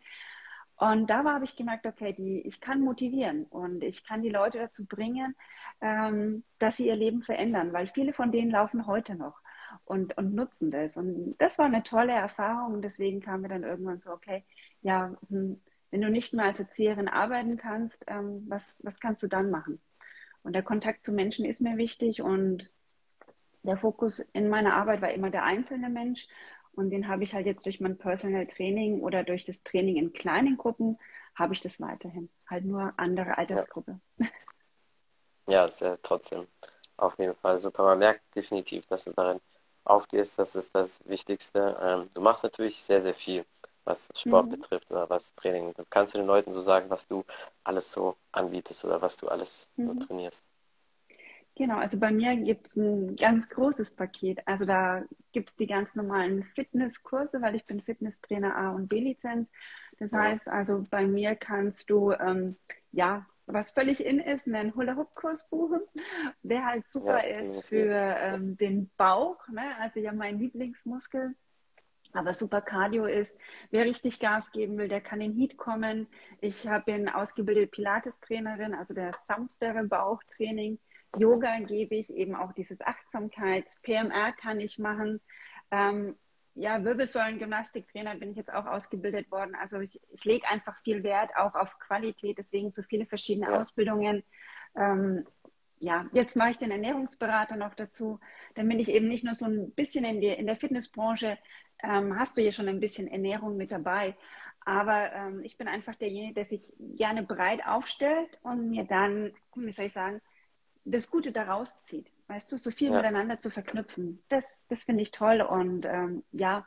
Und 0.80 1.08
da 1.10 1.24
habe 1.24 1.44
ich 1.44 1.56
gemerkt, 1.56 1.86
okay, 1.86 2.14
die, 2.14 2.40
ich 2.40 2.58
kann 2.58 2.80
motivieren 2.80 3.44
und 3.44 3.84
ich 3.84 4.02
kann 4.02 4.22
die 4.22 4.30
Leute 4.30 4.56
dazu 4.56 4.86
bringen, 4.86 5.36
ähm, 5.82 6.42
dass 6.58 6.78
sie 6.78 6.86
ihr 6.86 6.96
Leben 6.96 7.22
verändern, 7.22 7.74
weil 7.74 7.86
viele 7.86 8.14
von 8.14 8.32
denen 8.32 8.50
laufen 8.50 8.86
heute 8.86 9.14
noch 9.14 9.42
und, 9.84 10.16
und 10.16 10.34
nutzen 10.34 10.70
das. 10.70 10.96
Und 10.96 11.36
das 11.38 11.58
war 11.58 11.66
eine 11.66 11.82
tolle 11.82 12.12
Erfahrung 12.14 12.72
und 12.72 12.82
deswegen 12.82 13.20
kam 13.20 13.42
mir 13.42 13.48
dann 13.48 13.62
irgendwann 13.62 14.00
so, 14.00 14.10
okay, 14.10 14.42
ja, 14.80 15.14
hm, 15.28 15.60
wenn 15.90 16.00
du 16.00 16.10
nicht 16.10 16.32
mehr 16.32 16.46
als 16.46 16.60
Erzieherin 16.60 17.08
arbeiten 17.08 17.58
kannst, 17.58 18.06
ähm, 18.08 18.46
was, 18.48 18.80
was 18.82 18.98
kannst 19.00 19.22
du 19.22 19.26
dann 19.26 19.50
machen? 19.50 19.82
Und 20.42 20.54
der 20.54 20.62
Kontakt 20.62 21.04
zu 21.04 21.12
Menschen 21.12 21.44
ist 21.44 21.60
mir 21.60 21.76
wichtig 21.76 22.22
und 22.22 22.72
der 23.64 23.76
Fokus 23.76 24.20
in 24.32 24.48
meiner 24.48 24.74
Arbeit 24.76 25.02
war 25.02 25.12
immer 25.12 25.28
der 25.28 25.44
einzelne 25.44 25.90
Mensch 25.90 26.26
und 26.74 26.90
den 26.90 27.08
habe 27.08 27.24
ich 27.24 27.34
halt 27.34 27.46
jetzt 27.46 27.66
durch 27.66 27.80
mein 27.80 27.98
Personal 27.98 28.46
Training 28.46 29.00
oder 29.00 29.24
durch 29.24 29.44
das 29.44 29.62
Training 29.62 29.96
in 29.96 30.12
kleinen 30.12 30.56
Gruppen, 30.56 30.98
habe 31.34 31.54
ich 31.54 31.60
das 31.60 31.80
weiterhin. 31.80 32.28
Halt 32.48 32.64
nur 32.64 32.92
andere 32.96 33.38
Altersgruppe. 33.38 34.00
Ja, 34.18 34.26
ja 35.48 35.64
ist 35.66 35.80
ja 35.80 35.96
trotzdem 36.02 36.46
auf 36.96 37.18
jeden 37.18 37.34
Fall 37.34 37.58
super. 37.58 37.84
Man 37.84 37.98
merkt 37.98 38.22
definitiv, 38.36 38.86
dass 38.86 39.04
du 39.04 39.12
darin 39.12 39.40
aufgehst. 39.84 40.38
Das 40.38 40.54
ist 40.54 40.74
das 40.74 41.06
Wichtigste. 41.08 41.76
Ähm, 41.80 42.10
du 42.14 42.20
machst 42.20 42.44
natürlich 42.44 42.82
sehr, 42.82 43.00
sehr 43.00 43.14
viel, 43.14 43.44
was 43.84 44.08
Sport 44.14 44.46
mhm. 44.46 44.50
betrifft 44.50 44.90
oder 44.90 45.08
was 45.08 45.34
Training. 45.34 45.74
Kannst 45.88 46.14
du 46.14 46.18
den 46.18 46.26
Leuten 46.26 46.54
so 46.54 46.60
sagen, 46.60 46.90
was 46.90 47.06
du 47.06 47.24
alles 47.64 47.90
so 47.90 48.16
anbietest 48.32 48.84
oder 48.84 49.00
was 49.00 49.16
du 49.16 49.28
alles 49.28 49.70
mhm. 49.76 49.86
so 49.86 50.06
trainierst? 50.06 50.44
Genau, 51.56 51.76
also 51.76 51.98
bei 51.98 52.10
mir 52.10 52.36
gibt 52.36 52.68
es 52.68 52.76
ein 52.76 53.16
ganz 53.16 53.48
großes 53.48 53.90
Paket. 53.90 54.40
Also 54.46 54.64
da 54.64 55.02
gibt 55.32 55.50
es 55.50 55.56
die 55.56 55.66
ganz 55.66 55.94
normalen 55.94 56.44
Fitnesskurse, 56.54 57.42
weil 57.42 57.54
ich 57.54 57.64
bin 57.64 57.80
Fitnesstrainer 57.82 58.56
A 58.56 58.70
und 58.70 58.88
B-Lizenz. 58.88 59.50
Das 59.98 60.12
heißt, 60.12 60.48
also 60.48 60.86
bei 60.90 61.06
mir 61.06 61.34
kannst 61.34 61.90
du, 61.90 62.12
ähm, 62.12 62.56
ja, 62.92 63.26
was 63.46 63.70
völlig 63.72 64.04
in 64.04 64.20
ist, 64.20 64.46
einen 64.46 64.74
Hula-Hoop-Kurs 64.74 65.48
buchen, 65.50 65.80
der 66.42 66.64
halt 66.64 66.86
super 66.86 67.26
ja, 67.26 67.40
ist 67.40 67.66
für 67.66 67.94
ähm, 67.94 68.56
den 68.56 68.90
Bauch, 68.96 69.46
ne? 69.48 69.76
also 69.80 70.00
ja 70.00 70.12
mein 70.12 70.38
Lieblingsmuskel. 70.38 71.34
Aber 72.12 72.34
super 72.34 72.60
Cardio 72.60 73.04
ist, 73.04 73.36
wer 73.70 73.84
richtig 73.84 74.18
Gas 74.18 74.50
geben 74.50 74.78
will, 74.78 74.88
der 74.88 75.00
kann 75.00 75.20
in 75.20 75.32
Heat 75.32 75.56
kommen. 75.56 76.08
Ich 76.40 76.68
bin 76.84 77.08
ausgebildete 77.08 77.68
Pilates-Trainerin, 77.68 78.74
also 78.74 78.94
der 78.94 79.12
sanftere 79.12 79.84
Bauchtraining. 79.84 80.78
Yoga 81.18 81.58
gebe 81.60 81.96
ich 81.96 82.12
eben 82.14 82.34
auch 82.34 82.52
dieses 82.52 82.80
Achtsamkeits, 82.80 83.80
PMR 83.82 84.32
kann 84.32 84.60
ich 84.60 84.78
machen. 84.78 85.20
Ähm, 85.70 86.16
ja, 86.54 86.84
Wirbelsäulengymnastiktrainer 86.84 88.16
bin 88.16 88.30
ich 88.30 88.36
jetzt 88.36 88.52
auch 88.52 88.66
ausgebildet 88.66 89.30
worden. 89.30 89.54
Also 89.54 89.80
ich, 89.80 90.00
ich 90.10 90.24
lege 90.24 90.48
einfach 90.48 90.76
viel 90.82 91.02
Wert 91.02 91.30
auch 91.36 91.54
auf 91.54 91.78
Qualität, 91.78 92.38
deswegen 92.38 92.70
so 92.72 92.82
viele 92.82 93.06
verschiedene 93.06 93.50
ja. 93.50 93.60
Ausbildungen. 93.60 94.22
Ähm, 94.76 95.26
ja, 95.78 96.06
jetzt 96.12 96.36
mache 96.36 96.50
ich 96.50 96.58
den 96.58 96.70
Ernährungsberater 96.70 97.56
noch 97.56 97.74
dazu, 97.74 98.20
damit 98.54 98.80
ich 98.80 98.90
eben 98.90 99.08
nicht 99.08 99.24
nur 99.24 99.34
so 99.34 99.46
ein 99.46 99.72
bisschen 99.72 100.04
in, 100.04 100.20
die, 100.20 100.28
in 100.28 100.46
der 100.46 100.56
Fitnessbranche, 100.56 101.38
ähm, 101.82 102.18
hast 102.18 102.36
du 102.36 102.42
ja 102.42 102.52
schon 102.52 102.68
ein 102.68 102.80
bisschen 102.80 103.08
Ernährung 103.08 103.56
mit 103.56 103.70
dabei, 103.70 104.14
aber 104.66 105.10
ähm, 105.12 105.40
ich 105.42 105.56
bin 105.56 105.68
einfach 105.68 105.94
derjenige, 105.94 106.34
der 106.34 106.44
sich 106.44 106.74
gerne 106.78 107.22
breit 107.22 107.66
aufstellt 107.66 108.38
und 108.42 108.68
mir 108.68 108.84
dann, 108.84 109.32
wie 109.54 109.72
soll 109.72 109.86
ich 109.86 109.94
sagen, 109.94 110.20
das 110.84 111.10
Gute 111.10 111.32
daraus 111.32 111.82
zieht. 111.84 112.10
Weißt 112.28 112.50
du, 112.52 112.56
so 112.56 112.70
viel 112.70 112.90
ja. 112.90 112.96
miteinander 112.96 113.40
zu 113.40 113.50
verknüpfen. 113.50 114.22
Das, 114.28 114.66
das 114.68 114.84
finde 114.84 115.02
ich 115.02 115.10
toll. 115.10 115.40
Und 115.40 115.84
ähm, 115.84 116.24
ja, 116.32 116.66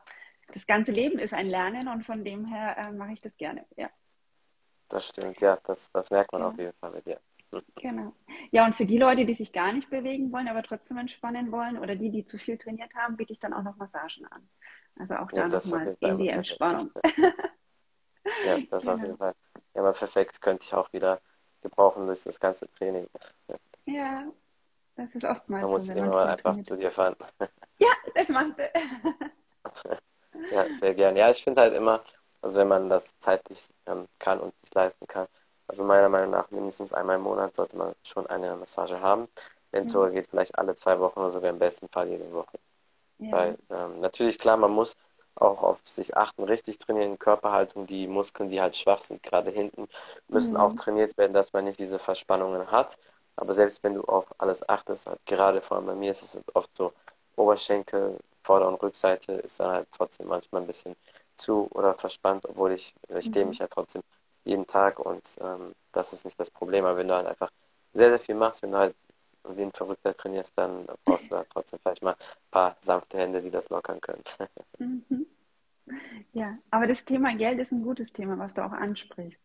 das 0.53 0.67
ganze 0.67 0.91
Leben 0.91 1.19
ist 1.19 1.33
ein 1.33 1.47
Lernen 1.47 1.87
und 1.87 2.05
von 2.05 2.23
dem 2.23 2.45
her 2.45 2.77
äh, 2.77 2.91
mache 2.91 3.13
ich 3.13 3.21
das 3.21 3.37
gerne. 3.37 3.65
Ja. 3.75 3.89
Das 4.89 5.07
stimmt, 5.07 5.41
ja, 5.41 5.57
das, 5.63 5.91
das 5.91 6.11
merkt 6.11 6.31
man 6.31 6.41
ja. 6.41 6.47
auf 6.49 6.57
jeden 6.57 6.73
Fall 6.73 6.91
mit 6.91 7.05
dir. 7.05 7.19
Genau. 7.75 8.13
Ja, 8.49 8.65
und 8.65 8.75
für 8.75 8.85
die 8.85 8.97
Leute, 8.97 9.25
die 9.25 9.35
sich 9.35 9.51
gar 9.53 9.73
nicht 9.73 9.91
bewegen 9.91 10.31
wollen, 10.31 10.47
aber 10.47 10.63
trotzdem 10.63 10.97
entspannen 10.97 11.51
wollen 11.51 11.77
oder 11.77 11.95
die, 11.95 12.09
die 12.09 12.25
zu 12.25 12.39
viel 12.39 12.57
trainiert 12.57 12.95
haben, 12.95 13.15
biete 13.15 13.31
ich 13.31 13.39
dann 13.39 13.53
auch 13.53 13.61
noch 13.61 13.75
Massagen 13.77 14.25
an. 14.25 14.49
Also 14.97 15.15
auch 15.15 15.29
da 15.29 15.37
ja, 15.37 15.47
nochmal 15.49 15.95
in 15.99 16.17
die 16.17 16.29
Entspannung. 16.29 16.91
ja, 18.45 18.57
das 18.71 18.83
genau. 18.83 18.95
auf 18.95 19.01
jeden 19.01 19.17
Fall. 19.17 19.35
Ja, 19.75 19.81
aber 19.81 19.93
perfekt 19.93 20.41
könnte 20.41 20.63
ich 20.65 20.73
auch 20.73 20.91
wieder 20.93 21.21
gebrauchen 21.61 22.05
durch 22.05 22.23
das 22.23 22.39
ganze 22.39 22.71
Training. 22.71 23.07
Ja, 23.93 24.25
das 24.95 25.13
ist 25.13 25.23
oftmals 25.23 25.61
so. 25.61 25.67
Da 25.67 25.73
muss 25.73 25.89
ich 25.89 25.95
immer 25.95 26.25
einfach 26.25 26.61
zu 26.63 26.75
dir 26.75 26.91
fahren. 26.91 27.15
Ja, 27.79 27.89
das 28.13 28.29
macht 28.29 28.59
er. 28.59 28.71
ja, 30.51 30.73
sehr 30.73 30.93
gern. 30.93 31.17
Ja, 31.17 31.31
ich 31.31 31.43
finde 31.43 31.61
halt 31.61 31.73
immer, 31.73 32.01
also 32.41 32.59
wenn 32.59 32.67
man 32.67 32.87
das 32.87 33.17
zeitlich 33.19 33.67
ähm, 33.87 34.07
kann 34.19 34.39
und 34.39 34.53
sich 34.61 34.73
leisten 34.73 35.07
kann, 35.07 35.27
also 35.67 35.83
meiner 35.83 36.07
Meinung 36.07 36.29
nach 36.29 36.49
mindestens 36.51 36.93
einmal 36.93 37.15
im 37.15 37.23
Monat 37.23 37.55
sollte 37.55 37.75
man 37.75 37.93
schon 38.03 38.27
eine 38.27 38.55
Massage 38.55 39.01
haben. 39.01 39.27
Wenn 39.71 39.83
es 39.83 39.89
mhm. 39.89 39.93
sogar 39.93 40.11
geht, 40.11 40.27
vielleicht 40.27 40.57
alle 40.57 40.75
zwei 40.75 40.99
Wochen 40.99 41.19
oder 41.19 41.31
sogar 41.31 41.49
im 41.49 41.59
besten 41.59 41.89
Fall 41.89 42.07
jede 42.07 42.31
Woche. 42.31 42.59
Ja. 43.17 43.31
Weil 43.31 43.57
ähm, 43.71 43.99
natürlich, 43.99 44.37
klar, 44.37 44.55
man 44.55 44.71
muss 44.71 44.95
auch 45.35 45.63
auf 45.63 45.81
sich 45.83 46.15
achten, 46.15 46.43
richtig 46.43 46.77
trainieren, 46.77 47.17
Körperhaltung, 47.17 47.87
die 47.87 48.07
Muskeln, 48.07 48.49
die 48.49 48.61
halt 48.61 48.77
schwach 48.77 49.01
sind, 49.01 49.23
gerade 49.23 49.49
hinten, 49.49 49.87
müssen 50.27 50.53
mhm. 50.53 50.59
auch 50.59 50.73
trainiert 50.73 51.17
werden, 51.17 51.33
dass 51.33 51.53
man 51.53 51.65
nicht 51.65 51.79
diese 51.79 51.99
Verspannungen 51.99 52.69
hat. 52.71 52.97
Aber 53.35 53.53
selbst 53.53 53.83
wenn 53.83 53.95
du 53.95 54.01
auf 54.03 54.27
alles 54.39 54.67
achtest, 54.69 55.07
halt 55.07 55.19
gerade 55.25 55.61
vor 55.61 55.77
allem 55.77 55.87
bei 55.87 55.95
mir 55.95 56.11
ist 56.11 56.21
es 56.23 56.35
halt 56.35 56.45
oft 56.55 56.75
so, 56.75 56.93
Oberschenkel, 57.35 58.19
Vorder- 58.43 58.67
und 58.67 58.81
Rückseite 58.81 59.33
ist 59.33 59.59
dann 59.59 59.71
halt 59.71 59.87
trotzdem 59.91 60.27
manchmal 60.27 60.61
ein 60.61 60.67
bisschen 60.67 60.95
zu 61.35 61.67
oder 61.71 61.93
verspannt, 61.95 62.45
obwohl 62.47 62.73
ich, 62.73 62.93
ich 63.09 63.31
mhm. 63.35 63.47
mich 63.49 63.59
ja 63.59 63.67
trotzdem 63.67 64.03
jeden 64.43 64.67
Tag 64.67 64.99
und 64.99 65.23
ähm, 65.41 65.73
das 65.93 66.13
ist 66.13 66.25
nicht 66.25 66.39
das 66.39 66.51
Problem. 66.51 66.85
Aber 66.85 66.97
wenn 66.97 67.07
du 67.07 67.15
halt 67.15 67.27
einfach 67.27 67.49
sehr, 67.93 68.09
sehr 68.09 68.19
viel 68.19 68.35
machst, 68.35 68.61
wenn 68.61 68.71
du 68.71 68.77
halt 68.77 68.95
wie 69.49 69.61
ein 69.63 69.71
Verrückter 69.71 70.15
trainierst, 70.15 70.53
dann 70.57 70.85
brauchst 71.05 71.31
du 71.31 71.35
da 71.37 71.43
trotzdem 71.49 71.79
vielleicht 71.79 72.03
mal 72.03 72.13
ein 72.13 72.17
paar 72.51 72.77
sanfte 72.81 73.17
Hände, 73.17 73.41
die 73.41 73.51
das 73.51 73.69
lockern 73.69 73.99
können. 74.01 74.23
Mhm. 74.79 75.25
Ja, 76.31 76.57
aber 76.71 76.87
das 76.87 77.05
Thema 77.05 77.35
Geld 77.35 77.59
ist 77.59 77.71
ein 77.71 77.83
gutes 77.83 78.11
Thema, 78.13 78.37
was 78.39 78.53
du 78.53 78.65
auch 78.65 78.71
ansprichst. 78.71 79.43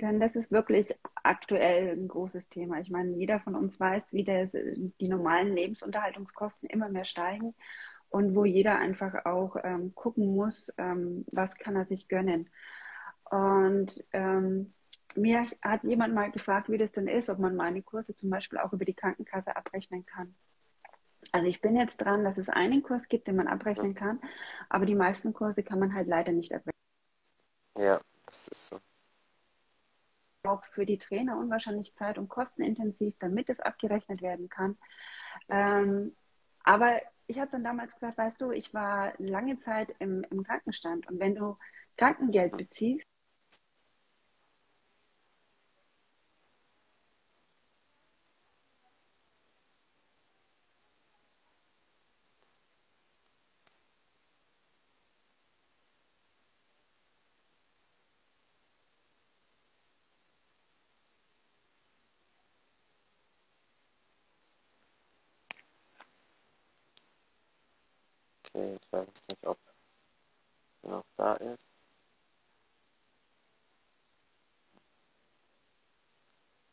Denn 0.00 0.20
das 0.20 0.36
ist 0.36 0.50
wirklich 0.50 0.94
aktuell 1.22 1.92
ein 1.96 2.08
großes 2.08 2.48
Thema. 2.48 2.80
Ich 2.80 2.90
meine, 2.90 3.16
jeder 3.16 3.40
von 3.40 3.54
uns 3.54 3.78
weiß, 3.78 4.12
wie 4.12 4.24
das, 4.24 4.52
die 4.52 5.08
normalen 5.08 5.54
Lebensunterhaltungskosten 5.54 6.68
immer 6.68 6.88
mehr 6.88 7.04
steigen 7.04 7.54
und 8.08 8.34
wo 8.34 8.44
jeder 8.44 8.78
einfach 8.78 9.24
auch 9.26 9.56
ähm, 9.62 9.94
gucken 9.94 10.34
muss, 10.34 10.72
ähm, 10.78 11.24
was 11.30 11.56
kann 11.56 11.76
er 11.76 11.84
sich 11.84 12.08
gönnen. 12.08 12.50
Und 13.30 14.04
ähm, 14.12 14.72
mir 15.16 15.46
hat 15.62 15.84
jemand 15.84 16.14
mal 16.14 16.30
gefragt, 16.30 16.70
wie 16.70 16.78
das 16.78 16.92
denn 16.92 17.08
ist, 17.08 17.30
ob 17.30 17.38
man 17.38 17.56
meine 17.56 17.82
Kurse 17.82 18.14
zum 18.14 18.30
Beispiel 18.30 18.58
auch 18.58 18.72
über 18.72 18.84
die 18.84 18.94
Krankenkasse 18.94 19.56
abrechnen 19.56 20.04
kann. 20.06 20.34
Also 21.34 21.48
ich 21.48 21.60
bin 21.60 21.74
jetzt 21.74 21.96
dran, 21.96 22.22
dass 22.22 22.38
es 22.38 22.48
einen 22.48 22.84
Kurs 22.84 23.08
gibt, 23.08 23.26
den 23.26 23.34
man 23.34 23.48
abrechnen 23.48 23.96
kann, 23.96 24.20
aber 24.68 24.86
die 24.86 24.94
meisten 24.94 25.32
Kurse 25.32 25.64
kann 25.64 25.80
man 25.80 25.92
halt 25.92 26.06
leider 26.06 26.30
nicht 26.30 26.52
abrechnen. 26.54 26.72
Ja, 27.76 28.00
das 28.26 28.48
ist 28.48 28.68
so 28.68 28.80
auch 30.44 30.64
für 30.66 30.86
die 30.86 30.98
Trainer 30.98 31.38
unwahrscheinlich 31.38 31.94
zeit- 31.96 32.18
und 32.18 32.28
kostenintensiv, 32.28 33.16
damit 33.18 33.48
es 33.48 33.60
abgerechnet 33.60 34.22
werden 34.22 34.48
kann. 34.48 34.76
Ähm, 35.48 36.14
Aber 36.64 37.00
ich 37.26 37.40
habe 37.40 37.50
dann 37.52 37.64
damals 37.64 37.94
gesagt, 37.94 38.18
weißt 38.18 38.40
du, 38.40 38.52
ich 38.52 38.74
war 38.74 39.14
lange 39.18 39.58
Zeit 39.58 39.94
im, 40.00 40.24
im 40.30 40.44
Krankenstand 40.44 41.08
und 41.10 41.20
wenn 41.20 41.34
du 41.34 41.58
Krankengeld 41.96 42.56
beziehst, 42.56 43.06
Okay, 68.54 68.78
ich 68.80 68.92
weiß 68.92 69.08
nicht, 69.28 69.46
ob 69.46 69.58
sie 70.82 70.88
noch 70.88 71.04
da 71.16 71.34
ist. 71.34 71.68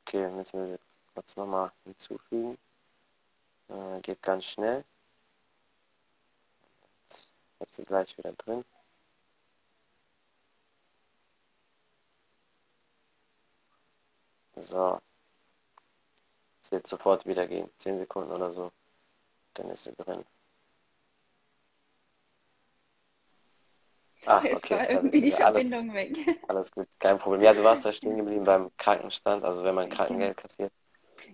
Okay, 0.05 0.29
müssen 0.29 0.59
wir 0.59 0.67
sie 0.67 0.79
kurz 1.15 1.35
nochmal 1.37 1.71
hinzufügen. 1.85 2.57
Äh, 3.69 4.01
geht 4.01 4.21
ganz 4.21 4.45
schnell. 4.45 4.83
Ich 7.09 7.27
habe 7.59 7.71
sie 7.71 7.85
gleich 7.85 8.17
wieder 8.17 8.33
drin. 8.33 8.63
So. 14.55 15.01
Sie 16.61 16.71
wird 16.71 16.87
sofort 16.87 17.25
wieder 17.25 17.47
gehen. 17.47 17.69
10 17.77 17.97
Sekunden 17.99 18.31
oder 18.31 18.51
so. 18.53 18.71
Dann 19.55 19.69
ist 19.71 19.85
sie 19.85 19.95
drin. 19.95 20.23
Ah, 24.25 24.39
okay. 24.53 24.57
Es 24.61 24.71
war 24.71 24.89
irgendwie 24.89 25.21
die 25.21 25.31
Verbindung 25.31 25.91
alles, 25.91 25.93
weg. 25.93 26.39
Alles 26.47 26.71
gut, 26.71 26.87
kein 26.99 27.17
Problem. 27.17 27.41
Ja, 27.41 27.53
du 27.53 27.63
warst 27.63 27.85
da 27.85 27.91
stehen 27.91 28.17
geblieben 28.17 28.43
beim 28.43 28.69
Krankenstand, 28.77 29.43
also 29.43 29.63
wenn 29.63 29.75
man 29.75 29.89
Krankengeld 29.89 30.37
kassiert. 30.37 30.71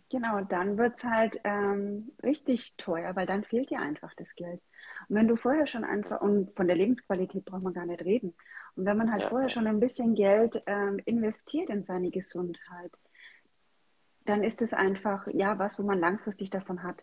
Genau, 0.09 0.41
dann 0.41 0.77
wird 0.77 0.97
es 0.97 1.03
halt 1.03 1.39
ähm, 1.43 2.11
richtig 2.23 2.75
teuer, 2.77 3.15
weil 3.15 3.25
dann 3.25 3.43
fehlt 3.43 3.69
dir 3.69 3.79
einfach 3.79 4.13
das 4.15 4.33
Geld. 4.35 4.61
Und 5.07 5.15
wenn 5.15 5.27
du 5.27 5.35
vorher 5.35 5.67
schon 5.67 5.83
einfach, 5.83 6.21
und 6.21 6.55
von 6.55 6.67
der 6.67 6.75
Lebensqualität 6.75 7.45
braucht 7.45 7.63
man 7.63 7.73
gar 7.73 7.85
nicht 7.85 8.03
reden, 8.03 8.33
und 8.75 8.85
wenn 8.85 8.97
man 8.97 9.11
halt 9.11 9.23
ja, 9.23 9.29
vorher 9.29 9.47
ja. 9.47 9.53
schon 9.53 9.67
ein 9.67 9.79
bisschen 9.79 10.13
Geld 10.13 10.61
ähm, 10.67 10.99
investiert 11.05 11.69
in 11.69 11.83
seine 11.83 12.11
Gesundheit, 12.11 12.91
dann 14.25 14.43
ist 14.43 14.61
es 14.61 14.73
einfach, 14.73 15.25
ja, 15.33 15.57
was, 15.57 15.79
wo 15.79 15.83
man 15.83 15.99
langfristig 15.99 16.49
davon 16.49 16.83
hat. 16.83 17.01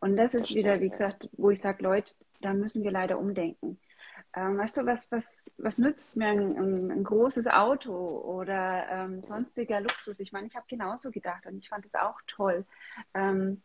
Und 0.00 0.16
das 0.16 0.34
ist 0.34 0.50
das 0.50 0.54
wieder, 0.54 0.76
stimmt, 0.76 0.82
wie 0.82 0.90
gesagt, 0.90 1.28
wo 1.32 1.50
ich 1.50 1.60
sage, 1.60 1.82
Leute, 1.82 2.12
da 2.40 2.52
müssen 2.52 2.82
wir 2.82 2.90
leider 2.90 3.18
umdenken. 3.18 3.78
Ähm, 4.34 4.58
weißt 4.58 4.76
du, 4.76 4.86
was, 4.86 5.10
was, 5.10 5.50
was 5.56 5.78
nützt 5.78 6.16
mir 6.16 6.28
ein, 6.28 6.56
ein, 6.56 6.90
ein 6.90 7.04
großes 7.04 7.46
Auto 7.46 7.92
oder 7.92 8.86
ähm, 8.90 9.22
sonstiger 9.22 9.80
Luxus? 9.80 10.20
Ich 10.20 10.32
meine, 10.32 10.46
ich 10.46 10.56
habe 10.56 10.66
genauso 10.68 11.10
gedacht 11.10 11.46
und 11.46 11.58
ich 11.58 11.68
fand 11.68 11.86
es 11.86 11.94
auch 11.94 12.20
toll. 12.26 12.64
Ähm, 13.14 13.62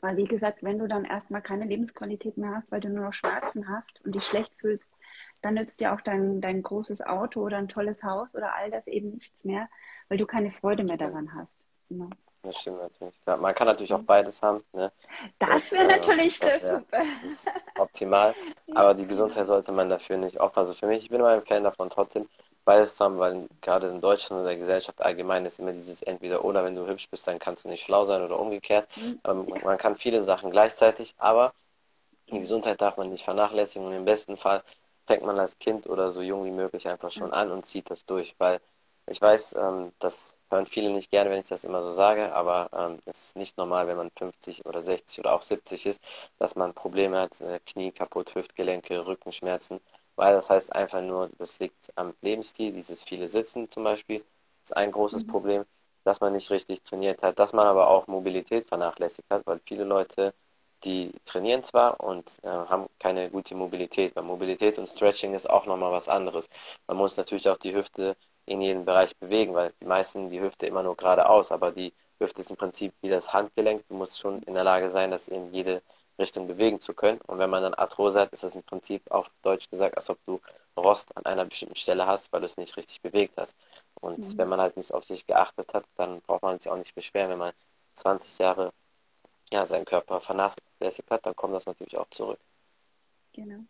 weil, 0.00 0.16
wie 0.16 0.24
gesagt, 0.24 0.62
wenn 0.62 0.78
du 0.78 0.88
dann 0.88 1.04
erstmal 1.04 1.42
keine 1.42 1.66
Lebensqualität 1.66 2.38
mehr 2.38 2.54
hast, 2.56 2.72
weil 2.72 2.80
du 2.80 2.88
nur 2.88 3.04
noch 3.04 3.12
Schmerzen 3.12 3.68
hast 3.68 4.00
und 4.04 4.14
dich 4.14 4.24
schlecht 4.24 4.54
fühlst, 4.56 4.94
dann 5.42 5.54
nützt 5.54 5.80
dir 5.80 5.92
auch 5.92 6.00
dein, 6.00 6.40
dein 6.40 6.62
großes 6.62 7.02
Auto 7.02 7.42
oder 7.42 7.58
ein 7.58 7.68
tolles 7.68 8.02
Haus 8.02 8.34
oder 8.34 8.54
all 8.54 8.70
das 8.70 8.86
eben 8.86 9.10
nichts 9.10 9.44
mehr, 9.44 9.68
weil 10.08 10.18
du 10.18 10.26
keine 10.26 10.52
Freude 10.52 10.84
mehr 10.84 10.96
daran 10.96 11.34
hast. 11.34 11.56
Ja. 11.90 12.08
Das 12.42 12.56
stimmt 12.56 12.80
natürlich. 12.80 13.14
Ja, 13.26 13.36
man 13.36 13.54
kann 13.54 13.66
natürlich 13.66 13.92
auch 13.92 14.02
beides 14.02 14.40
haben. 14.42 14.64
Ne? 14.72 14.90
Das, 15.38 15.72
wäre 15.72 15.84
äh, 15.84 15.98
natürlich 15.98 16.38
das 16.38 16.62
wär, 16.62 16.76
super. 16.76 17.02
Das 17.22 17.46
optimal. 17.78 18.34
Aber 18.74 18.94
die 18.94 19.06
Gesundheit 19.06 19.46
sollte 19.46 19.72
man 19.72 19.90
dafür 19.90 20.16
nicht 20.16 20.40
opfern. 20.40 20.62
Also 20.62 20.74
für 20.74 20.86
mich, 20.86 21.04
ich 21.04 21.10
bin 21.10 21.20
immer 21.20 21.30
ein 21.30 21.42
Fan 21.42 21.64
davon, 21.64 21.90
trotzdem 21.90 22.28
beides 22.64 22.96
zu 22.96 23.04
haben, 23.04 23.18
weil 23.18 23.46
gerade 23.60 23.88
in 23.88 24.00
Deutschland 24.00 24.40
und 24.40 24.46
der 24.46 24.56
Gesellschaft 24.56 25.02
allgemein 25.02 25.44
ist 25.44 25.58
immer 25.58 25.72
dieses 25.72 26.02
entweder 26.02 26.44
oder, 26.44 26.64
wenn 26.64 26.74
du 26.74 26.86
hübsch 26.86 27.10
bist, 27.10 27.26
dann 27.26 27.38
kannst 27.38 27.64
du 27.64 27.68
nicht 27.68 27.82
schlau 27.82 28.04
sein 28.04 28.22
oder 28.22 28.38
umgekehrt. 28.38 28.88
Mhm. 28.96 29.20
Ähm, 29.24 29.54
man 29.62 29.76
kann 29.76 29.96
viele 29.96 30.22
Sachen 30.22 30.50
gleichzeitig, 30.50 31.14
aber 31.18 31.52
die 32.30 32.38
Gesundheit 32.38 32.80
darf 32.80 32.96
man 32.96 33.10
nicht 33.10 33.24
vernachlässigen 33.24 33.86
und 33.86 33.94
im 33.94 34.04
besten 34.04 34.36
Fall 34.36 34.62
fängt 35.06 35.24
man 35.24 35.38
als 35.38 35.58
Kind 35.58 35.88
oder 35.88 36.10
so 36.10 36.22
jung 36.22 36.44
wie 36.44 36.50
möglich 36.50 36.86
einfach 36.88 37.10
schon 37.10 37.32
an 37.32 37.50
und 37.50 37.66
zieht 37.66 37.90
das 37.90 38.06
durch, 38.06 38.34
weil 38.38 38.60
ich 39.06 39.20
weiß, 39.20 39.56
ähm, 39.56 39.92
das 39.98 40.36
hören 40.50 40.66
viele 40.66 40.90
nicht 40.90 41.10
gerne, 41.10 41.30
wenn 41.30 41.40
ich 41.40 41.48
das 41.48 41.64
immer 41.64 41.82
so 41.82 41.92
sage, 41.92 42.34
aber 42.34 42.70
ähm, 42.72 42.98
es 43.06 43.26
ist 43.28 43.36
nicht 43.36 43.56
normal, 43.56 43.86
wenn 43.86 43.96
man 43.96 44.10
50 44.16 44.66
oder 44.66 44.82
60 44.82 45.20
oder 45.20 45.32
auch 45.34 45.42
70 45.42 45.86
ist, 45.86 46.02
dass 46.38 46.56
man 46.56 46.74
Probleme 46.74 47.18
hat, 47.20 47.40
äh, 47.40 47.60
Knie 47.66 47.92
kaputt, 47.92 48.34
Hüftgelenke, 48.34 49.06
Rückenschmerzen, 49.06 49.80
weil 50.16 50.34
das 50.34 50.50
heißt 50.50 50.74
einfach 50.74 51.02
nur, 51.02 51.30
das 51.38 51.58
liegt 51.60 51.92
am 51.96 52.14
Lebensstil, 52.22 52.72
dieses 52.72 53.02
viele 53.04 53.28
Sitzen 53.28 53.70
zum 53.70 53.84
Beispiel, 53.84 54.24
ist 54.64 54.76
ein 54.76 54.92
großes 54.92 55.24
mhm. 55.24 55.28
Problem, 55.28 55.64
dass 56.04 56.20
man 56.20 56.32
nicht 56.32 56.50
richtig 56.50 56.82
trainiert 56.82 57.22
hat, 57.22 57.38
dass 57.38 57.52
man 57.52 57.66
aber 57.66 57.88
auch 57.88 58.06
Mobilität 58.06 58.68
vernachlässigt 58.68 59.30
hat, 59.30 59.46
weil 59.46 59.60
viele 59.64 59.84
Leute 59.84 60.34
die 60.84 61.12
trainieren 61.24 61.62
zwar 61.62 62.00
und 62.00 62.38
äh, 62.42 62.48
haben 62.48 62.88
keine 62.98 63.30
gute 63.30 63.54
Mobilität, 63.54 64.16
weil 64.16 64.22
Mobilität 64.24 64.78
und 64.78 64.88
Stretching 64.88 65.34
ist 65.34 65.48
auch 65.48 65.66
nochmal 65.66 65.92
was 65.92 66.08
anderes. 66.08 66.48
Man 66.86 66.96
muss 66.96 67.16
natürlich 67.16 67.48
auch 67.48 67.56
die 67.58 67.74
Hüfte 67.74 68.16
in 68.46 68.60
jedem 68.60 68.84
Bereich 68.84 69.16
bewegen, 69.16 69.54
weil 69.54 69.72
die 69.80 69.86
meisten 69.86 70.30
die 70.30 70.40
Hüfte 70.40 70.66
immer 70.66 70.82
nur 70.82 70.96
geradeaus, 70.96 71.52
aber 71.52 71.70
die 71.70 71.92
Hüfte 72.18 72.40
ist 72.40 72.50
im 72.50 72.56
Prinzip 72.56 72.92
wie 73.00 73.08
das 73.08 73.32
Handgelenk. 73.32 73.86
Du 73.88 73.94
musst 73.94 74.18
schon 74.18 74.42
in 74.42 74.54
der 74.54 74.64
Lage 74.64 74.90
sein, 74.90 75.10
das 75.10 75.28
in 75.28 75.52
jede 75.52 75.82
Richtung 76.18 76.46
bewegen 76.46 76.80
zu 76.80 76.94
können. 76.94 77.20
Und 77.26 77.38
wenn 77.38 77.50
man 77.50 77.62
dann 77.62 77.74
Arthrose 77.74 78.20
hat, 78.20 78.32
ist 78.32 78.44
das 78.44 78.54
im 78.54 78.62
Prinzip 78.62 79.02
auf 79.10 79.30
Deutsch 79.42 79.68
gesagt, 79.70 79.96
als 79.96 80.10
ob 80.10 80.18
du 80.26 80.40
Rost 80.76 81.16
an 81.16 81.24
einer 81.24 81.44
bestimmten 81.44 81.76
Stelle 81.76 82.06
hast, 82.06 82.32
weil 82.32 82.40
du 82.40 82.46
es 82.46 82.56
nicht 82.56 82.76
richtig 82.76 83.00
bewegt 83.00 83.34
hast. 83.36 83.56
Und 84.00 84.18
mhm. 84.18 84.38
wenn 84.38 84.48
man 84.48 84.60
halt 84.60 84.76
nicht 84.76 84.92
auf 84.92 85.04
sich 85.04 85.26
geachtet 85.26 85.74
hat, 85.74 85.84
dann 85.96 86.20
braucht 86.20 86.42
man 86.42 86.58
sich 86.58 86.70
auch 86.70 86.76
nicht 86.76 86.94
beschweren. 86.94 87.30
Wenn 87.30 87.38
man 87.38 87.52
20 87.94 88.38
Jahre 88.38 88.72
ja, 89.50 89.66
seinen 89.66 89.84
Körper 89.84 90.20
vernachlässigt 90.20 91.10
hat, 91.10 91.26
dann 91.26 91.34
kommt 91.34 91.54
das 91.54 91.66
natürlich 91.66 91.96
auch 91.96 92.08
zurück. 92.10 92.38
Genau. 93.32 93.60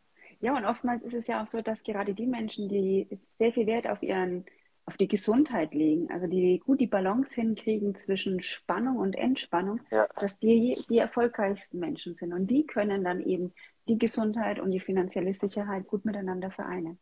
Ja, 0.40 0.56
und 0.56 0.64
oftmals 0.64 1.02
ist 1.02 1.14
es 1.14 1.26
ja 1.26 1.42
auch 1.42 1.46
so, 1.46 1.60
dass 1.60 1.82
gerade 1.82 2.14
die 2.14 2.26
Menschen, 2.26 2.68
die 2.68 3.06
sehr 3.38 3.52
viel 3.52 3.66
Wert 3.66 3.86
auf 3.86 4.02
ihren 4.02 4.44
auf 4.90 4.96
die 4.96 5.06
Gesundheit 5.06 5.72
legen, 5.72 6.10
also 6.10 6.26
die 6.26 6.58
gut 6.58 6.80
die 6.80 6.88
Balance 6.88 7.32
hinkriegen 7.32 7.94
zwischen 7.94 8.42
Spannung 8.42 8.96
und 8.96 9.14
Entspannung, 9.14 9.80
ja. 9.92 10.08
dass 10.18 10.40
die 10.40 10.84
die 10.88 10.98
erfolgreichsten 10.98 11.78
Menschen 11.78 12.14
sind. 12.14 12.32
Und 12.32 12.48
die 12.48 12.66
können 12.66 13.04
dann 13.04 13.20
eben 13.20 13.54
die 13.86 13.98
Gesundheit 13.98 14.58
und 14.58 14.72
die 14.72 14.80
finanzielle 14.80 15.32
Sicherheit 15.32 15.86
gut 15.86 16.04
miteinander 16.04 16.50
vereinen. 16.50 16.98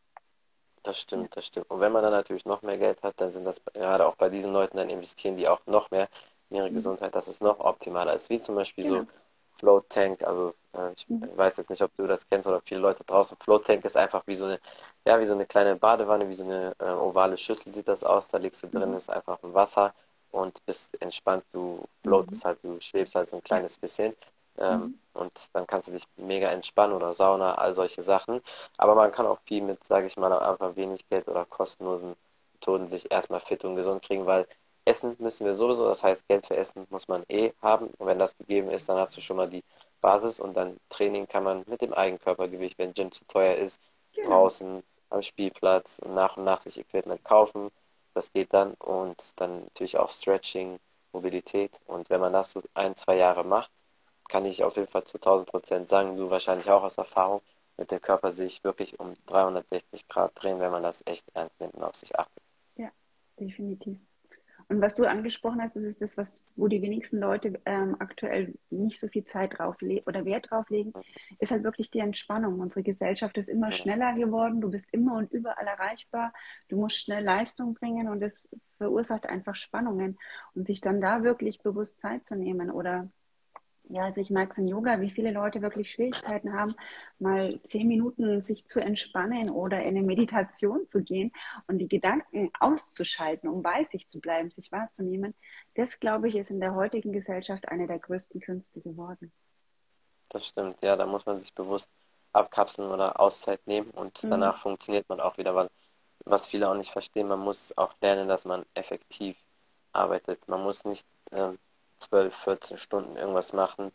Das 0.83 1.01
stimmt, 1.01 1.35
das 1.35 1.46
stimmt. 1.46 1.70
Und 1.70 1.81
wenn 1.81 1.92
man 1.92 2.03
dann 2.03 2.12
natürlich 2.12 2.44
noch 2.44 2.61
mehr 2.61 2.77
Geld 2.77 3.03
hat, 3.03 3.14
dann 3.16 3.31
sind 3.31 3.46
das 3.46 3.62
gerade 3.72 4.07
auch 4.07 4.16
bei 4.16 4.29
diesen 4.29 4.53
Leuten, 4.53 4.77
dann 4.77 4.90
investieren 4.90 5.38
die 5.38 5.48
auch 5.48 5.61
noch 5.66 5.90
mehr 5.90 6.09
in 6.51 6.57
ihre 6.57 6.68
mhm. 6.68 6.74
Gesundheit, 6.74 7.14
dass 7.14 7.27
es 7.27 7.40
noch 7.40 7.59
optimaler 7.59 8.12
ist. 8.12 8.29
Wie 8.29 8.38
zum 8.38 8.55
Beispiel 8.55 8.85
genau. 8.85 9.01
so 9.01 9.07
Float 9.59 9.88
Tank, 9.88 10.22
also 10.22 10.55
äh, 10.72 10.92
ich 10.94 11.09
mhm. 11.09 11.27
weiß 11.37 11.57
jetzt 11.57 11.70
nicht, 11.70 11.83
ob 11.83 11.94
du 11.94 12.07
das 12.07 12.29
kennst 12.29 12.46
oder 12.46 12.61
viele 12.64 12.81
Leute 12.81 13.03
draußen. 13.05 13.37
Float 13.40 13.66
Tank 13.66 13.85
ist 13.85 13.96
einfach 13.96 14.27
wie 14.27 14.35
so 14.35 14.44
eine, 14.44 14.61
ja, 15.04 15.18
wie 15.20 15.26
so 15.26 15.34
eine 15.34 15.46
kleine 15.46 15.76
Badewanne, 15.76 16.28
wie 16.28 16.34
so 16.34 16.44
eine 16.44 16.74
äh, 16.78 16.90
ovale 16.90 17.37
Schüssel 17.37 17.72
sieht 17.72 17.88
das 17.88 18.04
aus. 18.04 18.28
Da 18.28 18.38
liegst 18.38 18.62
du 18.62 18.68
drin, 18.68 18.90
mhm. 18.90 18.96
ist 18.96 19.11
einfach 19.11 19.38
Wasser 19.42 19.94
und 20.30 20.64
bist 20.66 21.00
entspannt. 21.00 21.44
Du 21.52 21.84
floatest 22.02 22.44
mhm. 22.44 22.48
halt, 22.48 22.58
du 22.62 22.80
schwebst 22.80 23.14
halt 23.14 23.28
so 23.28 23.37
ein 23.37 23.42
kleines 23.42 23.78
bisschen. 23.78 24.14
Ähm, 24.58 24.80
mhm. 24.80 24.98
Und 25.14 25.48
dann 25.52 25.66
kannst 25.66 25.88
du 25.88 25.92
dich 25.92 26.04
mega 26.16 26.48
entspannen 26.50 26.94
oder 26.94 27.12
Sauna, 27.12 27.54
all 27.54 27.74
solche 27.74 28.02
Sachen. 28.02 28.42
Aber 28.76 28.94
man 28.94 29.12
kann 29.12 29.26
auch 29.26 29.38
viel 29.46 29.62
mit, 29.62 29.84
sage 29.84 30.06
ich 30.06 30.16
mal, 30.16 30.32
einfach 30.32 30.76
wenig 30.76 31.08
Geld 31.08 31.28
oder 31.28 31.44
kostenlosen 31.44 32.16
Methoden 32.54 32.88
sich 32.88 33.11
erstmal 33.11 33.40
fit 33.40 33.64
und 33.64 33.76
gesund 33.76 34.02
kriegen, 34.02 34.26
weil 34.26 34.46
Essen 34.84 35.16
müssen 35.18 35.46
wir 35.46 35.54
sowieso, 35.54 35.87
das 35.87 36.02
heißt, 36.02 36.26
Geld 36.28 36.46
für 36.46 36.56
Essen 36.56 36.87
muss 36.90 37.08
man 37.08 37.24
eh 37.28 37.52
haben. 37.62 37.88
Und 37.98 38.06
wenn 38.06 38.18
das 38.18 38.37
gegeben 38.37 38.70
ist, 38.70 38.88
dann 38.88 38.98
hast 38.98 39.16
du 39.16 39.20
schon 39.20 39.37
mal 39.37 39.48
die 39.48 39.62
Basis 40.00 40.40
und 40.40 40.56
dann 40.56 40.78
Training 40.88 41.28
kann 41.28 41.44
man 41.44 41.64
mit 41.66 41.82
dem 41.82 41.92
Eigenkörpergewicht, 41.92 42.78
wenn 42.78 42.94
Gym 42.94 43.12
zu 43.12 43.24
teuer 43.26 43.56
ist, 43.56 43.80
genau. 44.22 44.42
draußen 44.42 44.83
am 45.11 45.22
Spielplatz 45.22 46.00
nach 46.07 46.37
und 46.37 46.44
nach 46.44 46.61
sich 46.61 46.78
Equipment 46.78 47.24
kaufen. 47.24 47.70
Das 48.14 48.33
geht 48.33 48.52
dann 48.52 48.74
und 48.74 49.33
dann 49.37 49.64
natürlich 49.64 49.98
auch 49.98 50.11
Stretching, 50.11 50.78
Mobilität. 51.12 51.81
Und 51.87 52.11
wenn 52.11 52.20
man 52.20 52.33
das 52.33 52.52
so 52.52 52.62
ein, 52.74 52.96
zwei 52.96 53.16
Jahre 53.16 53.44
macht, 53.44 53.70
kann 54.28 54.44
ich 54.44 54.62
auf 54.64 54.76
jeden 54.76 54.88
Fall 54.88 55.04
zu 55.04 55.18
1000 55.18 55.48
Prozent 55.48 55.88
sagen, 55.88 56.16
du 56.16 56.31
wahrscheinlich 56.31 56.70
auch 56.70 56.83
aus 56.83 56.98
Erfahrung, 56.98 57.40
wird 57.76 57.90
der 57.90 58.00
Körper 58.00 58.33
sich 58.33 58.62
wirklich 58.64 58.98
um 59.00 59.14
360 59.26 60.09
Grad 60.09 60.33
drehen, 60.35 60.61
wenn 60.61 60.70
man 60.72 60.83
das 60.83 61.02
echt 61.07 61.26
ernst 61.35 61.59
nimmt 61.61 61.74
und 61.74 61.85
auf 61.85 61.94
sich 61.94 62.18
achtet. 62.18 62.42
Ja, 62.76 62.90
definitiv. 63.38 63.98
Und 64.68 64.83
was 64.83 64.94
du 64.94 65.04
angesprochen 65.04 65.62
hast, 65.62 65.76
das 65.76 65.83
ist 65.83 66.02
das, 66.02 66.16
was, 66.18 66.42
wo 66.54 66.68
die 66.68 66.83
wenigsten 66.83 67.18
Leute 67.18 67.59
ähm, 67.64 67.96
aktuell 68.00 68.54
nicht 68.68 69.00
so 69.00 69.09
viel 69.09 69.24
Zeit 69.24 69.59
drauf 69.59 69.76
oder 70.07 70.26
Wert 70.26 70.50
drauf 70.50 70.68
legen, 70.68 70.92
ist 71.38 71.50
halt 71.50 71.64
wirklich 71.64 71.90
die 71.90 72.00
Entspannung. 72.00 72.61
Unsere 72.61 72.83
Gesellschaft 72.83 73.38
ist 73.38 73.48
immer 73.48 73.72
schneller 73.72 74.12
geworden, 74.14 74.61
du 74.61 74.70
bist 74.70 74.87
immer 74.92 75.16
und 75.16 75.33
überall 75.33 75.66
erreichbar, 75.66 76.35
du 76.68 76.76
musst 76.76 76.98
schnell 76.98 77.24
Leistung 77.24 77.74
bringen 77.74 78.09
und 78.09 78.20
das 78.20 78.46
verursacht 78.76 79.26
einfach 79.26 79.54
Spannungen. 79.54 80.18
Und 80.54 80.66
sich 80.66 80.83
dann 80.83 81.00
da 81.00 81.22
wirklich 81.22 81.62
bewusst 81.62 82.00
Zeit 82.00 82.26
zu 82.26 82.37
nehmen 82.37 82.70
oder 82.70 83.09
Ja, 83.90 84.05
also 84.05 84.20
ich 84.20 84.31
mag 84.31 84.51
es 84.51 84.59
in 84.59 84.68
Yoga, 84.68 85.01
wie 85.01 85.11
viele 85.11 85.33
Leute 85.33 85.62
wirklich 85.62 85.90
Schwierigkeiten 85.90 86.53
haben, 86.53 86.74
mal 87.18 87.59
zehn 87.62 87.88
Minuten 87.88 88.42
sich 88.42 88.66
zu 88.66 88.81
entspannen 88.81 89.48
oder 89.48 89.81
in 89.81 89.96
eine 89.96 90.03
Meditation 90.03 90.87
zu 90.87 91.03
gehen 91.03 91.33
und 91.66 91.79
die 91.79 91.88
Gedanken 91.88 92.51
auszuschalten, 92.61 93.48
um 93.48 93.62
bei 93.62 93.85
sich 93.85 94.09
zu 94.09 94.20
bleiben, 94.20 94.51
sich 94.51 94.70
wahrzunehmen. 94.72 95.35
Das, 95.74 96.01
glaube 96.01 96.29
ich, 96.29 96.37
ist 96.37 96.51
in 96.51 96.61
der 96.61 96.74
heutigen 96.74 97.12
Gesellschaft 97.12 97.68
eine 97.68 97.87
der 97.87 97.98
größten 97.98 98.40
Künste 98.40 98.81
geworden. 98.81 99.33
Das 100.29 100.46
stimmt, 100.46 100.83
ja, 100.85 100.94
da 100.94 101.07
muss 101.07 101.24
man 101.24 101.40
sich 101.40 101.55
bewusst 101.55 101.90
abkapseln 102.33 102.90
oder 102.90 103.18
Auszeit 103.18 103.66
nehmen 103.66 103.90
und 103.90 104.22
mhm. 104.22 104.31
danach 104.31 104.61
funktioniert 104.61 105.09
man 105.09 105.20
auch 105.20 105.38
wieder, 105.38 105.55
weil 105.55 105.68
was 106.27 106.46
viele 106.46 106.68
auch 106.68 106.74
nicht 106.74 106.90
verstehen, 106.90 107.29
man 107.29 107.40
muss 107.40 107.77
auch 107.79 107.94
lernen, 108.03 108.29
dass 108.29 108.44
man 108.44 108.66
effektiv 108.74 109.37
arbeitet. 109.92 110.46
Man 110.46 110.62
muss 110.62 110.85
nicht 110.85 111.07
ähm, 111.33 111.59
12, 111.98 112.34
14 112.34 112.78
Stunden 112.78 113.16
irgendwas 113.16 113.52
machen, 113.52 113.92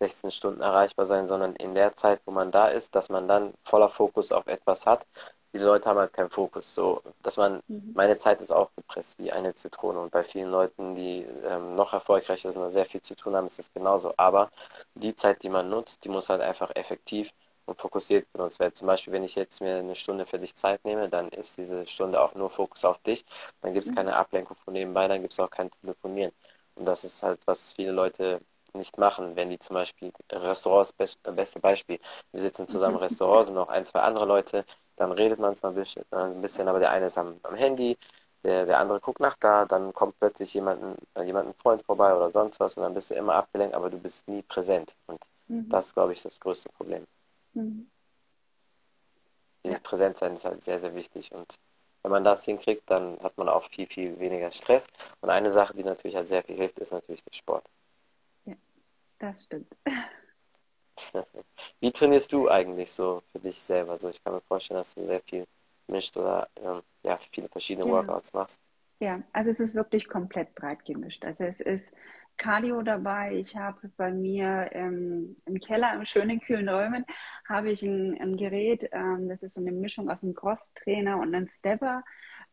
16 0.00 0.30
Stunden 0.30 0.60
erreichbar 0.62 1.06
sein, 1.06 1.28
sondern 1.28 1.54
in 1.56 1.74
der 1.74 1.94
Zeit, 1.94 2.20
wo 2.24 2.32
man 2.32 2.50
da 2.50 2.68
ist, 2.68 2.94
dass 2.94 3.10
man 3.10 3.28
dann 3.28 3.54
voller 3.64 3.90
Fokus 3.90 4.32
auf 4.32 4.46
etwas 4.46 4.86
hat. 4.86 5.06
Die 5.52 5.58
Leute 5.58 5.88
haben 5.88 5.98
halt 5.98 6.12
keinen 6.12 6.30
Fokus. 6.30 6.74
So, 6.74 7.02
dass 7.22 7.36
man, 7.36 7.62
mhm. 7.68 7.92
meine 7.94 8.16
Zeit 8.18 8.40
ist 8.40 8.52
auch 8.52 8.70
gepresst 8.76 9.18
wie 9.18 9.32
eine 9.32 9.54
Zitrone. 9.54 10.00
Und 10.00 10.10
bei 10.12 10.24
vielen 10.24 10.50
Leuten, 10.50 10.94
die 10.94 11.26
ähm, 11.44 11.74
noch 11.74 11.92
erfolgreicher 11.92 12.52
sind 12.52 12.62
und 12.62 12.70
sehr 12.70 12.86
viel 12.86 13.02
zu 13.02 13.14
tun 13.16 13.34
haben, 13.36 13.46
ist 13.46 13.58
es 13.58 13.72
genauso. 13.72 14.14
Aber 14.16 14.50
die 14.94 15.14
Zeit, 15.14 15.42
die 15.42 15.48
man 15.48 15.68
nutzt, 15.68 16.04
die 16.04 16.08
muss 16.08 16.28
halt 16.28 16.40
einfach 16.40 16.70
effektiv 16.76 17.32
und 17.66 17.80
fokussiert 17.80 18.26
genutzt 18.32 18.60
werden. 18.60 18.74
Zum 18.74 18.86
Beispiel, 18.86 19.12
wenn 19.12 19.24
ich 19.24 19.34
jetzt 19.34 19.60
mir 19.60 19.76
eine 19.78 19.94
Stunde 19.96 20.26
für 20.26 20.38
dich 20.38 20.54
Zeit 20.54 20.84
nehme, 20.84 21.08
dann 21.08 21.28
ist 21.30 21.56
diese 21.58 21.86
Stunde 21.86 22.20
auch 22.20 22.34
nur 22.34 22.50
Fokus 22.50 22.84
auf 22.84 23.00
dich. 23.02 23.24
Dann 23.62 23.72
gibt 23.74 23.86
es 23.86 23.90
mhm. 23.92 23.96
keine 23.96 24.16
Ablenkung 24.16 24.56
von 24.56 24.72
nebenbei, 24.74 25.08
dann 25.08 25.20
gibt 25.22 25.32
es 25.32 25.40
auch 25.40 25.50
kein 25.50 25.70
Telefonieren. 25.70 26.32
Und 26.80 26.86
das 26.86 27.04
ist 27.04 27.22
halt, 27.22 27.46
was 27.46 27.74
viele 27.74 27.92
Leute 27.92 28.40
nicht 28.72 28.96
machen, 28.96 29.36
wenn 29.36 29.50
die 29.50 29.58
zum 29.58 29.74
Beispiel 29.74 30.12
Restaurants, 30.32 30.94
äh, 30.98 31.32
beste 31.32 31.60
Beispiel, 31.60 31.98
wir 32.32 32.40
sitzen 32.40 32.66
zusammen 32.66 32.96
im 32.96 33.02
Restaurant, 33.02 33.44
sind 33.44 33.54
noch 33.54 33.68
ein, 33.68 33.84
zwei 33.84 34.00
andere 34.00 34.24
Leute, 34.24 34.64
dann 34.96 35.12
redet 35.12 35.38
man 35.38 35.52
es 35.52 35.62
noch 35.62 35.70
ein 35.70 35.76
bisschen, 35.76 36.04
äh, 36.10 36.16
ein 36.16 36.40
bisschen, 36.40 36.68
aber 36.68 36.78
der 36.78 36.90
eine 36.90 37.06
ist 37.06 37.18
am, 37.18 37.38
am 37.42 37.54
Handy, 37.54 37.98
der, 38.44 38.64
der 38.64 38.78
andere 38.78 38.98
guckt 38.98 39.20
nach 39.20 39.36
da, 39.36 39.66
dann 39.66 39.92
kommt 39.92 40.18
plötzlich 40.18 40.54
jemand, 40.54 40.98
äh, 41.14 41.22
jemand, 41.22 41.48
ein 41.48 41.54
Freund 41.54 41.82
vorbei 41.82 42.14
oder 42.14 42.30
sonst 42.30 42.58
was 42.60 42.78
und 42.78 42.82
dann 42.84 42.94
bist 42.94 43.10
du 43.10 43.14
immer 43.14 43.34
abgelenkt, 43.34 43.74
aber 43.74 43.90
du 43.90 43.98
bist 43.98 44.26
nie 44.26 44.40
präsent. 44.40 44.96
Und 45.06 45.20
mhm. 45.48 45.68
das 45.68 45.88
ist, 45.88 45.94
glaube 45.94 46.14
ich, 46.14 46.22
das 46.22 46.40
größte 46.40 46.70
Problem. 46.70 47.06
Mhm. 47.52 47.90
Dieses 49.64 49.78
ja. 49.78 49.82
Präsentsein 49.82 50.32
ist 50.32 50.46
halt 50.46 50.64
sehr, 50.64 50.80
sehr 50.80 50.94
wichtig 50.94 51.30
und 51.32 51.56
wenn 52.02 52.10
man 52.10 52.24
das 52.24 52.44
hinkriegt, 52.44 52.90
dann 52.90 53.18
hat 53.22 53.36
man 53.36 53.48
auch 53.48 53.64
viel, 53.70 53.86
viel 53.86 54.18
weniger 54.18 54.50
Stress. 54.50 54.86
Und 55.20 55.30
eine 55.30 55.50
Sache, 55.50 55.74
die 55.74 55.84
natürlich 55.84 56.16
halt 56.16 56.28
sehr 56.28 56.42
viel 56.42 56.56
hilft, 56.56 56.78
ist 56.78 56.92
natürlich 56.92 57.22
der 57.22 57.34
Sport. 57.34 57.64
Ja, 58.44 58.54
das 59.18 59.44
stimmt. 59.44 59.74
Wie 61.80 61.92
trainierst 61.92 62.32
du 62.32 62.48
eigentlich 62.48 62.92
so 62.92 63.22
für 63.32 63.38
dich 63.38 63.60
selber? 63.60 63.92
Also 63.92 64.08
ich 64.08 64.22
kann 64.22 64.34
mir 64.34 64.40
vorstellen, 64.42 64.78
dass 64.78 64.94
du 64.94 65.06
sehr 65.06 65.20
viel 65.22 65.46
mischt 65.88 66.16
oder 66.16 66.48
ähm, 66.56 66.82
ja, 67.02 67.18
viele 67.32 67.48
verschiedene 67.48 67.86
ja. 67.86 67.92
Workouts 67.92 68.32
machst. 68.32 68.60
Ja, 69.00 69.22
also 69.32 69.50
es 69.50 69.60
ist 69.60 69.74
wirklich 69.74 70.08
komplett 70.08 70.54
breit 70.54 70.84
gemischt. 70.84 71.24
Also 71.24 71.44
es 71.44 71.60
ist 71.60 71.90
Cardio 72.40 72.80
dabei. 72.80 73.36
Ich 73.36 73.54
habe 73.54 73.90
bei 73.98 74.10
mir 74.10 74.70
ähm, 74.72 75.36
im 75.44 75.60
Keller, 75.60 75.92
im 75.94 76.06
schönen 76.06 76.40
kühlen 76.40 76.70
Räumen, 76.70 77.04
habe 77.46 77.70
ich 77.70 77.82
ein, 77.82 78.18
ein 78.18 78.38
Gerät, 78.38 78.88
ähm, 78.92 79.28
das 79.28 79.42
ist 79.42 79.54
so 79.54 79.60
eine 79.60 79.72
Mischung 79.72 80.08
aus 80.10 80.22
einem 80.22 80.34
Cross-Trainer 80.34 81.18
und 81.18 81.34
einem 81.34 81.48
Stepper. 81.48 82.02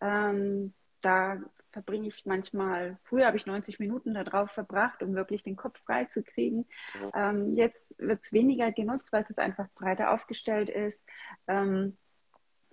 Ähm, 0.01 0.73
da 1.01 1.37
verbringe 1.71 2.09
ich 2.09 2.25
manchmal, 2.25 2.97
früher 3.01 3.27
habe 3.27 3.37
ich 3.37 3.45
90 3.45 3.79
Minuten 3.79 4.13
darauf 4.13 4.51
verbracht, 4.51 5.01
um 5.03 5.15
wirklich 5.15 5.43
den 5.43 5.55
Kopf 5.55 5.79
frei 5.79 6.03
zu 6.05 6.21
kriegen. 6.21 6.65
Mhm. 6.93 7.11
Ähm, 7.15 7.55
jetzt 7.55 7.97
wird 7.97 8.21
es 8.23 8.33
weniger 8.33 8.73
genutzt, 8.73 9.13
weil 9.13 9.25
es 9.29 9.37
einfach 9.37 9.69
breiter 9.73 10.11
aufgestellt 10.11 10.69
ist. 10.69 10.99
Ähm, 11.47 11.95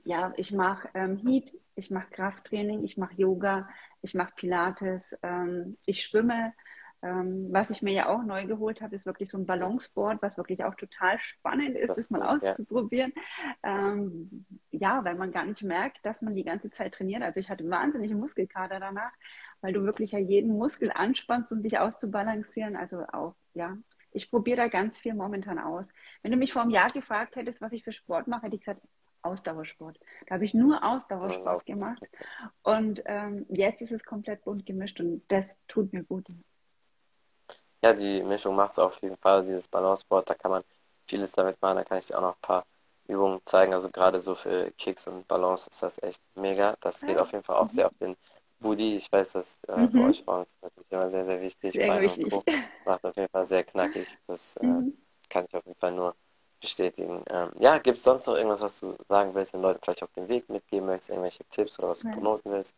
ja, 0.03 0.33
ich 0.37 0.51
mache 0.51 0.89
ähm, 0.95 1.17
Heat, 1.17 1.57
ich 1.77 1.93
mache 1.93 2.11
Krafttraining, 2.11 2.83
ich 2.83 2.97
mache 2.97 3.15
Yoga, 3.15 3.69
ich 4.03 4.15
mache 4.15 4.33
Pilates, 4.37 5.17
ich 5.87 6.03
schwimme, 6.03 6.53
ähm, 7.05 7.49
was 7.51 7.69
ich 7.69 7.83
mir 7.83 7.93
ja 7.93 8.09
auch 8.09 8.23
neu 8.23 8.47
geholt 8.47 8.81
habe, 8.81 8.95
ist 8.95 9.05
wirklich 9.05 9.29
so 9.29 9.37
ein 9.37 9.45
Ballonsboard, 9.45 10.23
was 10.23 10.39
wirklich 10.39 10.65
auch 10.65 10.75
total 10.75 11.19
spannend 11.19 11.77
ist, 11.77 11.91
das, 11.91 11.99
das 11.99 12.11
mal 12.11 12.23
auszuprobieren. 12.23 13.13
Ja. 13.63 13.93
Ähm, 13.93 14.47
ja, 14.71 15.05
weil 15.05 15.15
man 15.15 15.31
gar 15.31 15.45
nicht 15.45 15.63
merkt, 15.63 16.05
dass 16.07 16.23
man 16.23 16.35
die 16.35 16.45
ganze 16.45 16.71
Zeit 16.71 16.95
trainiert. 16.95 17.23
Also 17.23 17.41
ich 17.41 17.51
hatte 17.51 17.69
wahnsinnige 17.69 18.15
Muskelkater 18.15 18.81
danach, 18.81 19.13
weil 19.61 19.75
du 19.75 19.85
wirklich 19.85 20.13
ja 20.13 20.19
jeden 20.19 20.57
Muskel 20.57 20.91
anspannst, 20.93 21.53
um 21.53 21.63
dich 21.63 21.79
auszubalancieren. 21.79 22.75
Also 22.75 23.05
auch, 23.13 23.35
ja, 23.53 23.77
ich 24.11 24.31
probiere 24.31 24.57
da 24.57 24.69
ganz 24.69 24.99
viel 24.99 25.13
momentan 25.13 25.59
aus. 25.59 25.91
Wenn 26.23 26.33
du 26.33 26.39
mich 26.39 26.55
vor 26.55 26.63
einem 26.63 26.71
Jahr 26.71 26.89
gefragt 26.89 27.37
hättest, 27.37 27.61
was 27.61 27.73
ich 27.73 27.85
für 27.85 27.93
Sport 27.93 28.29
mache, 28.29 28.47
hätte 28.47 28.57
ich 28.57 28.63
gesagt, 28.63 28.81
Ausdauersport. 29.21 29.99
Da 30.27 30.37
habe 30.37 30.45
ich 30.45 30.55
nur 30.55 30.83
Ausdauersport 30.85 31.67
gemacht. 31.67 32.03
Und 32.63 33.03
ähm, 33.07 33.45
jetzt 33.49 33.83
ist 33.83 33.93
es 33.93 34.05
komplett 34.05 34.45
bunt 34.45 34.65
gemischt 34.65 35.01
und 35.01 35.23
das 35.29 35.59
tut 35.67 35.93
mir 35.93 36.05
gut. 36.05 36.25
Ja, 37.85 37.93
die 37.93 38.23
Mischung 38.23 38.57
macht 38.57 38.73
es 38.73 38.79
auf 38.79 38.97
jeden 39.03 39.19
Fall, 39.19 39.45
dieses 39.45 39.69
Balanceboard, 39.69 40.31
da 40.31 40.35
kann 40.35 40.51
man 40.51 40.65
vieles 41.07 41.33
damit 41.33 41.61
machen, 41.61 41.77
da 41.77 41.85
kann 41.85 41.99
ich 41.99 42.07
dir 42.07 42.17
auch 42.17 42.23
noch 42.23 42.35
ein 42.35 42.41
paar 42.41 42.65
Übungen 43.09 43.43
zeigen. 43.45 43.75
Also 43.75 43.91
gerade 43.91 44.23
so 44.23 44.35
für 44.35 44.71
Kicks 44.79 45.07
und 45.07 45.29
Balance 45.29 45.69
ist 45.69 45.83
das 45.83 46.03
echt 46.03 46.23
mega. 46.35 46.79
Das 46.81 47.03
geht 47.03 47.19
auf 47.21 47.31
jeden 47.33 47.45
Fall 47.45 47.57
auch 47.57 47.69
sehr 47.69 47.89
auf 47.89 47.99
den 48.01 48.17
Booty. 48.59 48.97
Ich 48.97 49.13
weiß, 49.13 49.33
dass 49.33 49.61
äh, 49.69 49.77
mhm. 49.77 49.91
für 49.91 50.01
euch 50.05 50.25
Frauen 50.25 50.45
ist 50.45 50.57
natürlich 50.63 50.93
immer 50.93 51.11
sehr, 51.11 51.27
sehr 51.27 51.43
wichtig. 51.43 51.73
Sehr 51.75 52.01
wichtig. 52.01 52.35
Macht 52.87 53.05
auf 53.05 53.17
jeden 53.17 53.29
Fall 53.29 53.45
sehr 53.45 53.65
knackig. 53.65 54.09
Das 54.29 54.57
äh, 54.57 54.65
mhm. 54.65 54.97
kann 55.29 55.45
ich 55.47 55.55
auf 55.55 55.67
jeden 55.67 55.79
Fall 55.79 55.93
nur 55.93 56.15
bestätigen. 56.63 57.23
Ähm, 57.29 57.51
ja, 57.59 57.77
gibt 57.77 57.99
es 57.99 58.05
sonst 58.05 58.27
noch 58.27 58.37
irgendwas, 58.37 58.63
was 58.63 58.81
du 58.81 58.97
sagen 59.11 59.35
willst, 59.35 59.53
den 59.53 59.61
Leuten 59.61 59.81
vielleicht 59.83 60.03
auf 60.03 60.13
den 60.17 60.27
Weg 60.29 60.49
mitgeben 60.49 60.87
möchtest, 60.87 61.11
irgendwelche 61.11 61.45
Tipps 61.51 61.79
oder 61.79 61.91
was 61.91 61.99
du 61.99 62.11
promoten 62.13 62.51
willst? 62.51 62.75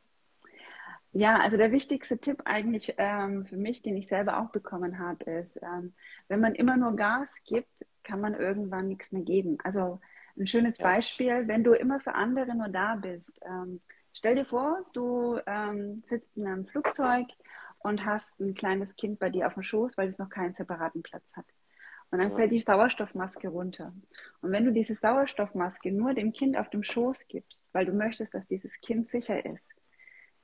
Ja, 1.18 1.38
also 1.40 1.57
der 1.57 1.72
wichtigste 1.72 2.18
Tipp 2.18 2.42
eigentlich 2.44 2.92
ähm, 2.98 3.46
für 3.46 3.57
mich, 3.57 3.81
den 3.81 3.96
ich 3.96 4.07
selber 4.07 4.38
auch 4.38 4.50
bekommen 4.50 4.98
habe, 4.98 5.24
ist, 5.24 5.59
ähm, 5.62 5.94
wenn 6.29 6.40
man 6.40 6.55
immer 6.55 6.76
nur 6.76 6.94
Gas 6.94 7.31
gibt, 7.46 7.70
kann 8.05 8.20
man 8.20 8.35
irgendwann 8.35 8.88
nichts 8.88 9.12
mehr 9.12 9.22
geben. 9.22 9.57
Also 9.64 9.98
ein 10.38 10.46
schönes 10.46 10.76
ja. 10.76 10.85
Beispiel, 10.85 11.48
wenn 11.48 11.64
du 11.64 11.72
immer 11.72 12.00
für 12.00 12.14
andere 12.14 12.55
nur 12.55 12.68
da 12.68 12.96
bist. 12.96 13.33
Ähm, 13.46 13.81
stell 14.12 14.35
dir 14.35 14.44
vor, 14.44 14.85
du 14.92 15.40
ähm, 15.46 16.02
sitzt 16.05 16.37
in 16.37 16.46
einem 16.46 16.66
Flugzeug 16.66 17.29
und 17.79 18.05
hast 18.05 18.38
ein 18.38 18.55
kleines 18.55 18.94
Kind 18.96 19.18
bei 19.18 19.31
dir 19.31 19.46
auf 19.46 19.55
dem 19.55 19.62
Schoß, 19.62 19.96
weil 19.96 20.11
es 20.11 20.18
noch 20.18 20.29
keinen 20.29 20.52
separaten 20.52 21.02
Platz 21.02 21.35
hat. 21.35 21.46
Und 22.11 22.18
dann 22.18 22.33
ja. 22.33 22.37
fällt 22.37 22.52
die 22.52 22.61
Sauerstoffmaske 22.61 23.48
runter. 23.48 23.94
Und 24.42 24.52
wenn 24.52 24.66
du 24.66 24.70
diese 24.70 24.94
Sauerstoffmaske 24.94 25.90
nur 25.92 26.12
dem 26.12 26.35
Kind 26.35 26.59
auf 26.59 26.68
dem 26.68 26.83
Schoß 26.83 27.26
gibst, 27.26 27.64
weil 27.72 27.87
du 27.87 27.92
möchtest, 27.92 28.35
dass 28.35 28.46
dieses 28.48 28.79
Kind 28.83 29.09
sicher 29.09 29.46
ist, 29.46 29.75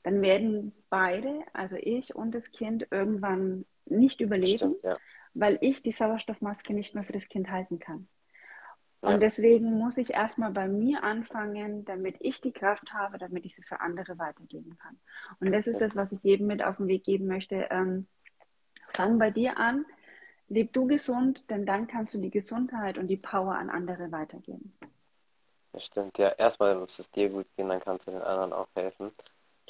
dann 0.03 0.21
werden 0.21 0.73
beide, 0.91 1.43
also 1.53 1.77
ich 1.77 2.15
und 2.15 2.35
das 2.35 2.51
Kind, 2.51 2.87
irgendwann 2.91 3.65
nicht 3.87 4.21
überleben, 4.21 4.57
Stimmt, 4.57 4.83
ja. 4.83 4.97
weil 5.35 5.59
ich 5.61 5.83
die 5.83 5.93
Sauerstoffmaske 5.93 6.75
nicht 6.75 6.95
mehr 6.95 7.05
für 7.05 7.13
das 7.13 7.29
Kind 7.29 7.51
halten 7.51 7.79
kann. 7.79 8.09
Und 9.01 9.11
ja. 9.11 9.19
deswegen 9.19 9.79
muss 9.79 9.97
ich 9.97 10.15
erstmal 10.15 10.53
bei 10.53 10.69
mir 10.69 11.03
anfangen, 11.03 11.85
damit 11.85 12.17
ich 12.21 12.41
die 12.41 12.53
Kraft 12.53 12.93
habe, 12.93 13.19
damit 13.19 13.45
ich 13.45 13.55
sie 13.57 13.63
für 13.63 13.81
andere 13.81 14.17
weitergeben 14.17 14.79
kann. 14.79 14.97
Und 15.41 15.51
das 15.51 15.67
ist 15.67 15.81
das, 15.81 15.97
was 15.97 16.13
ich 16.13 16.23
jedem 16.23 16.47
mit 16.47 16.63
auf 16.63 16.77
den 16.77 16.87
Weg 16.87 17.03
geben 17.03 17.27
möchte. 17.27 17.67
Ähm, 17.71 18.07
fang 18.95 19.19
bei 19.19 19.33
dir 19.33 19.59
an, 19.59 19.85
leb 20.49 20.73
du 20.73 20.87
gesund, 20.87 21.51
denn 21.51 21.67
dann 21.67 21.89
kannst 21.89 22.15
du 22.15 22.19
die 22.19 22.31
Gesundheit 22.31 22.97
und 22.97 23.09
die 23.09 23.17
Power 23.17 23.57
an 23.57 23.71
andere 23.71 24.13
weitergeben. 24.13 24.73
Das 25.73 25.87
stimmt, 25.87 26.19
ja. 26.19 26.29
Erstmal 26.29 26.77
muss 26.77 26.99
es 27.01 27.11
dir 27.11 27.29
gut 27.29 27.47
gehen, 27.57 27.69
dann 27.69 27.81
kannst 27.81 28.07
du 28.07 28.13
den 28.13 28.23
anderen 28.23 28.53
auch 28.53 28.69
helfen. 28.77 29.11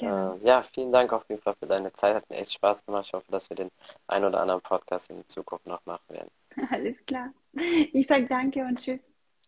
Äh, 0.03 0.45
ja, 0.45 0.61
vielen 0.63 0.91
Dank 0.91 1.13
auf 1.13 1.23
jeden 1.29 1.41
Fall 1.41 1.55
für 1.59 1.67
deine 1.67 1.91
Zeit. 1.93 2.15
Hat 2.15 2.29
mir 2.29 2.37
echt 2.37 2.53
Spaß 2.53 2.85
gemacht. 2.85 3.05
Ich 3.07 3.13
hoffe, 3.13 3.31
dass 3.31 3.49
wir 3.49 3.55
den 3.55 3.71
ein 4.07 4.23
oder 4.23 4.41
anderen 4.41 4.61
Podcast 4.61 5.09
in 5.09 5.23
Zukunft 5.27 5.65
noch 5.65 5.85
machen 5.85 6.03
werden. 6.09 6.29
Alles 6.71 7.05
klar. 7.05 7.29
Ich 7.93 8.07
sage 8.07 8.25
danke 8.25 8.61
und 8.61 8.79
tschüss. 8.79 9.01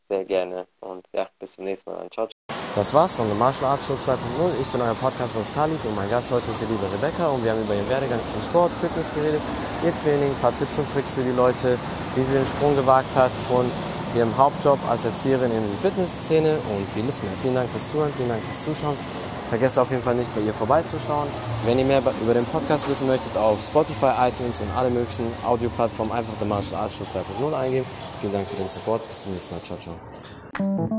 Sehr 0.07 0.25
gerne. 0.25 0.67
Und 0.81 1.05
ja, 1.13 1.27
bis 1.39 1.55
zum 1.55 1.65
nächsten 1.65 1.89
Mal. 1.91 2.09
Ciao. 2.09 2.27
Das 2.75 2.93
war's 2.93 3.15
von 3.15 3.27
The 3.29 3.35
Martial 3.35 3.71
Arts 3.71 3.87
Show 3.87 3.93
2.0. 3.93 4.61
Ich 4.61 4.69
bin 4.69 4.81
euer 4.81 4.93
Podcast-Host 4.95 5.55
Khalid 5.55 5.79
und 5.85 5.95
mein 5.95 6.09
Gast 6.09 6.31
heute 6.31 6.51
ist 6.51 6.61
die 6.61 6.65
liebe 6.65 6.83
Rebecca 6.91 7.29
und 7.29 7.43
wir 7.43 7.51
haben 7.51 7.61
über 7.63 7.73
ihren 7.73 7.89
Werdegang 7.89 8.19
zum 8.25 8.41
Sport, 8.41 8.71
Fitness 8.73 9.15
geredet, 9.15 9.41
ihr 9.83 9.95
Training, 9.95 10.29
ein 10.29 10.41
paar 10.41 10.53
Tipps 10.53 10.77
und 10.77 10.91
Tricks 10.91 11.15
für 11.15 11.23
die 11.23 11.31
Leute, 11.31 11.79
wie 12.15 12.21
sie 12.21 12.37
den 12.37 12.45
Sprung 12.45 12.75
gewagt 12.75 13.15
hat 13.15 13.31
von 13.31 13.65
ihrem 14.13 14.35
Hauptjob 14.37 14.77
als 14.89 15.05
Erzieherin 15.05 15.51
in 15.51 15.71
die 15.71 15.77
Fitnessszene 15.77 16.59
und 16.75 16.87
vieles 16.89 17.23
mehr. 17.23 17.31
Vielen 17.41 17.55
Dank 17.55 17.69
fürs 17.69 17.91
Zuhören, 17.91 18.11
vielen 18.11 18.29
Dank 18.29 18.43
fürs 18.43 18.65
Zuschauen. 18.65 18.97
Vergesst 19.49 19.77
auf 19.77 19.91
jeden 19.91 20.01
Fall 20.01 20.15
nicht, 20.15 20.33
bei 20.35 20.41
ihr 20.41 20.53
vorbeizuschauen. 20.53 21.27
Wenn 21.65 21.79
ihr 21.79 21.85
mehr 21.85 22.01
über 22.21 22.33
den 22.33 22.45
Podcast 22.45 22.89
wissen 22.89 23.07
möchtet, 23.07 23.37
auf 23.37 23.61
Spotify, 23.61 24.11
iTunes 24.27 24.61
und 24.61 24.67
alle 24.75 24.89
möglichen 24.89 25.27
Audioplattformen 25.45 26.13
einfach 26.13 26.33
The 26.39 26.45
Martial 26.45 26.81
Arts 26.81 26.97
Show 26.97 27.03
2.0 27.03 27.53
eingeben. 27.53 27.85
Vielen 28.21 28.33
Dank 28.33 28.47
für 28.47 28.57
den 28.57 28.69
Support. 28.69 29.07
Bis 29.07 29.21
zum 29.21 29.33
nächsten 29.33 29.55
Mal. 29.55 29.61
Ciao, 29.61 29.77
ciao. 29.77 30.94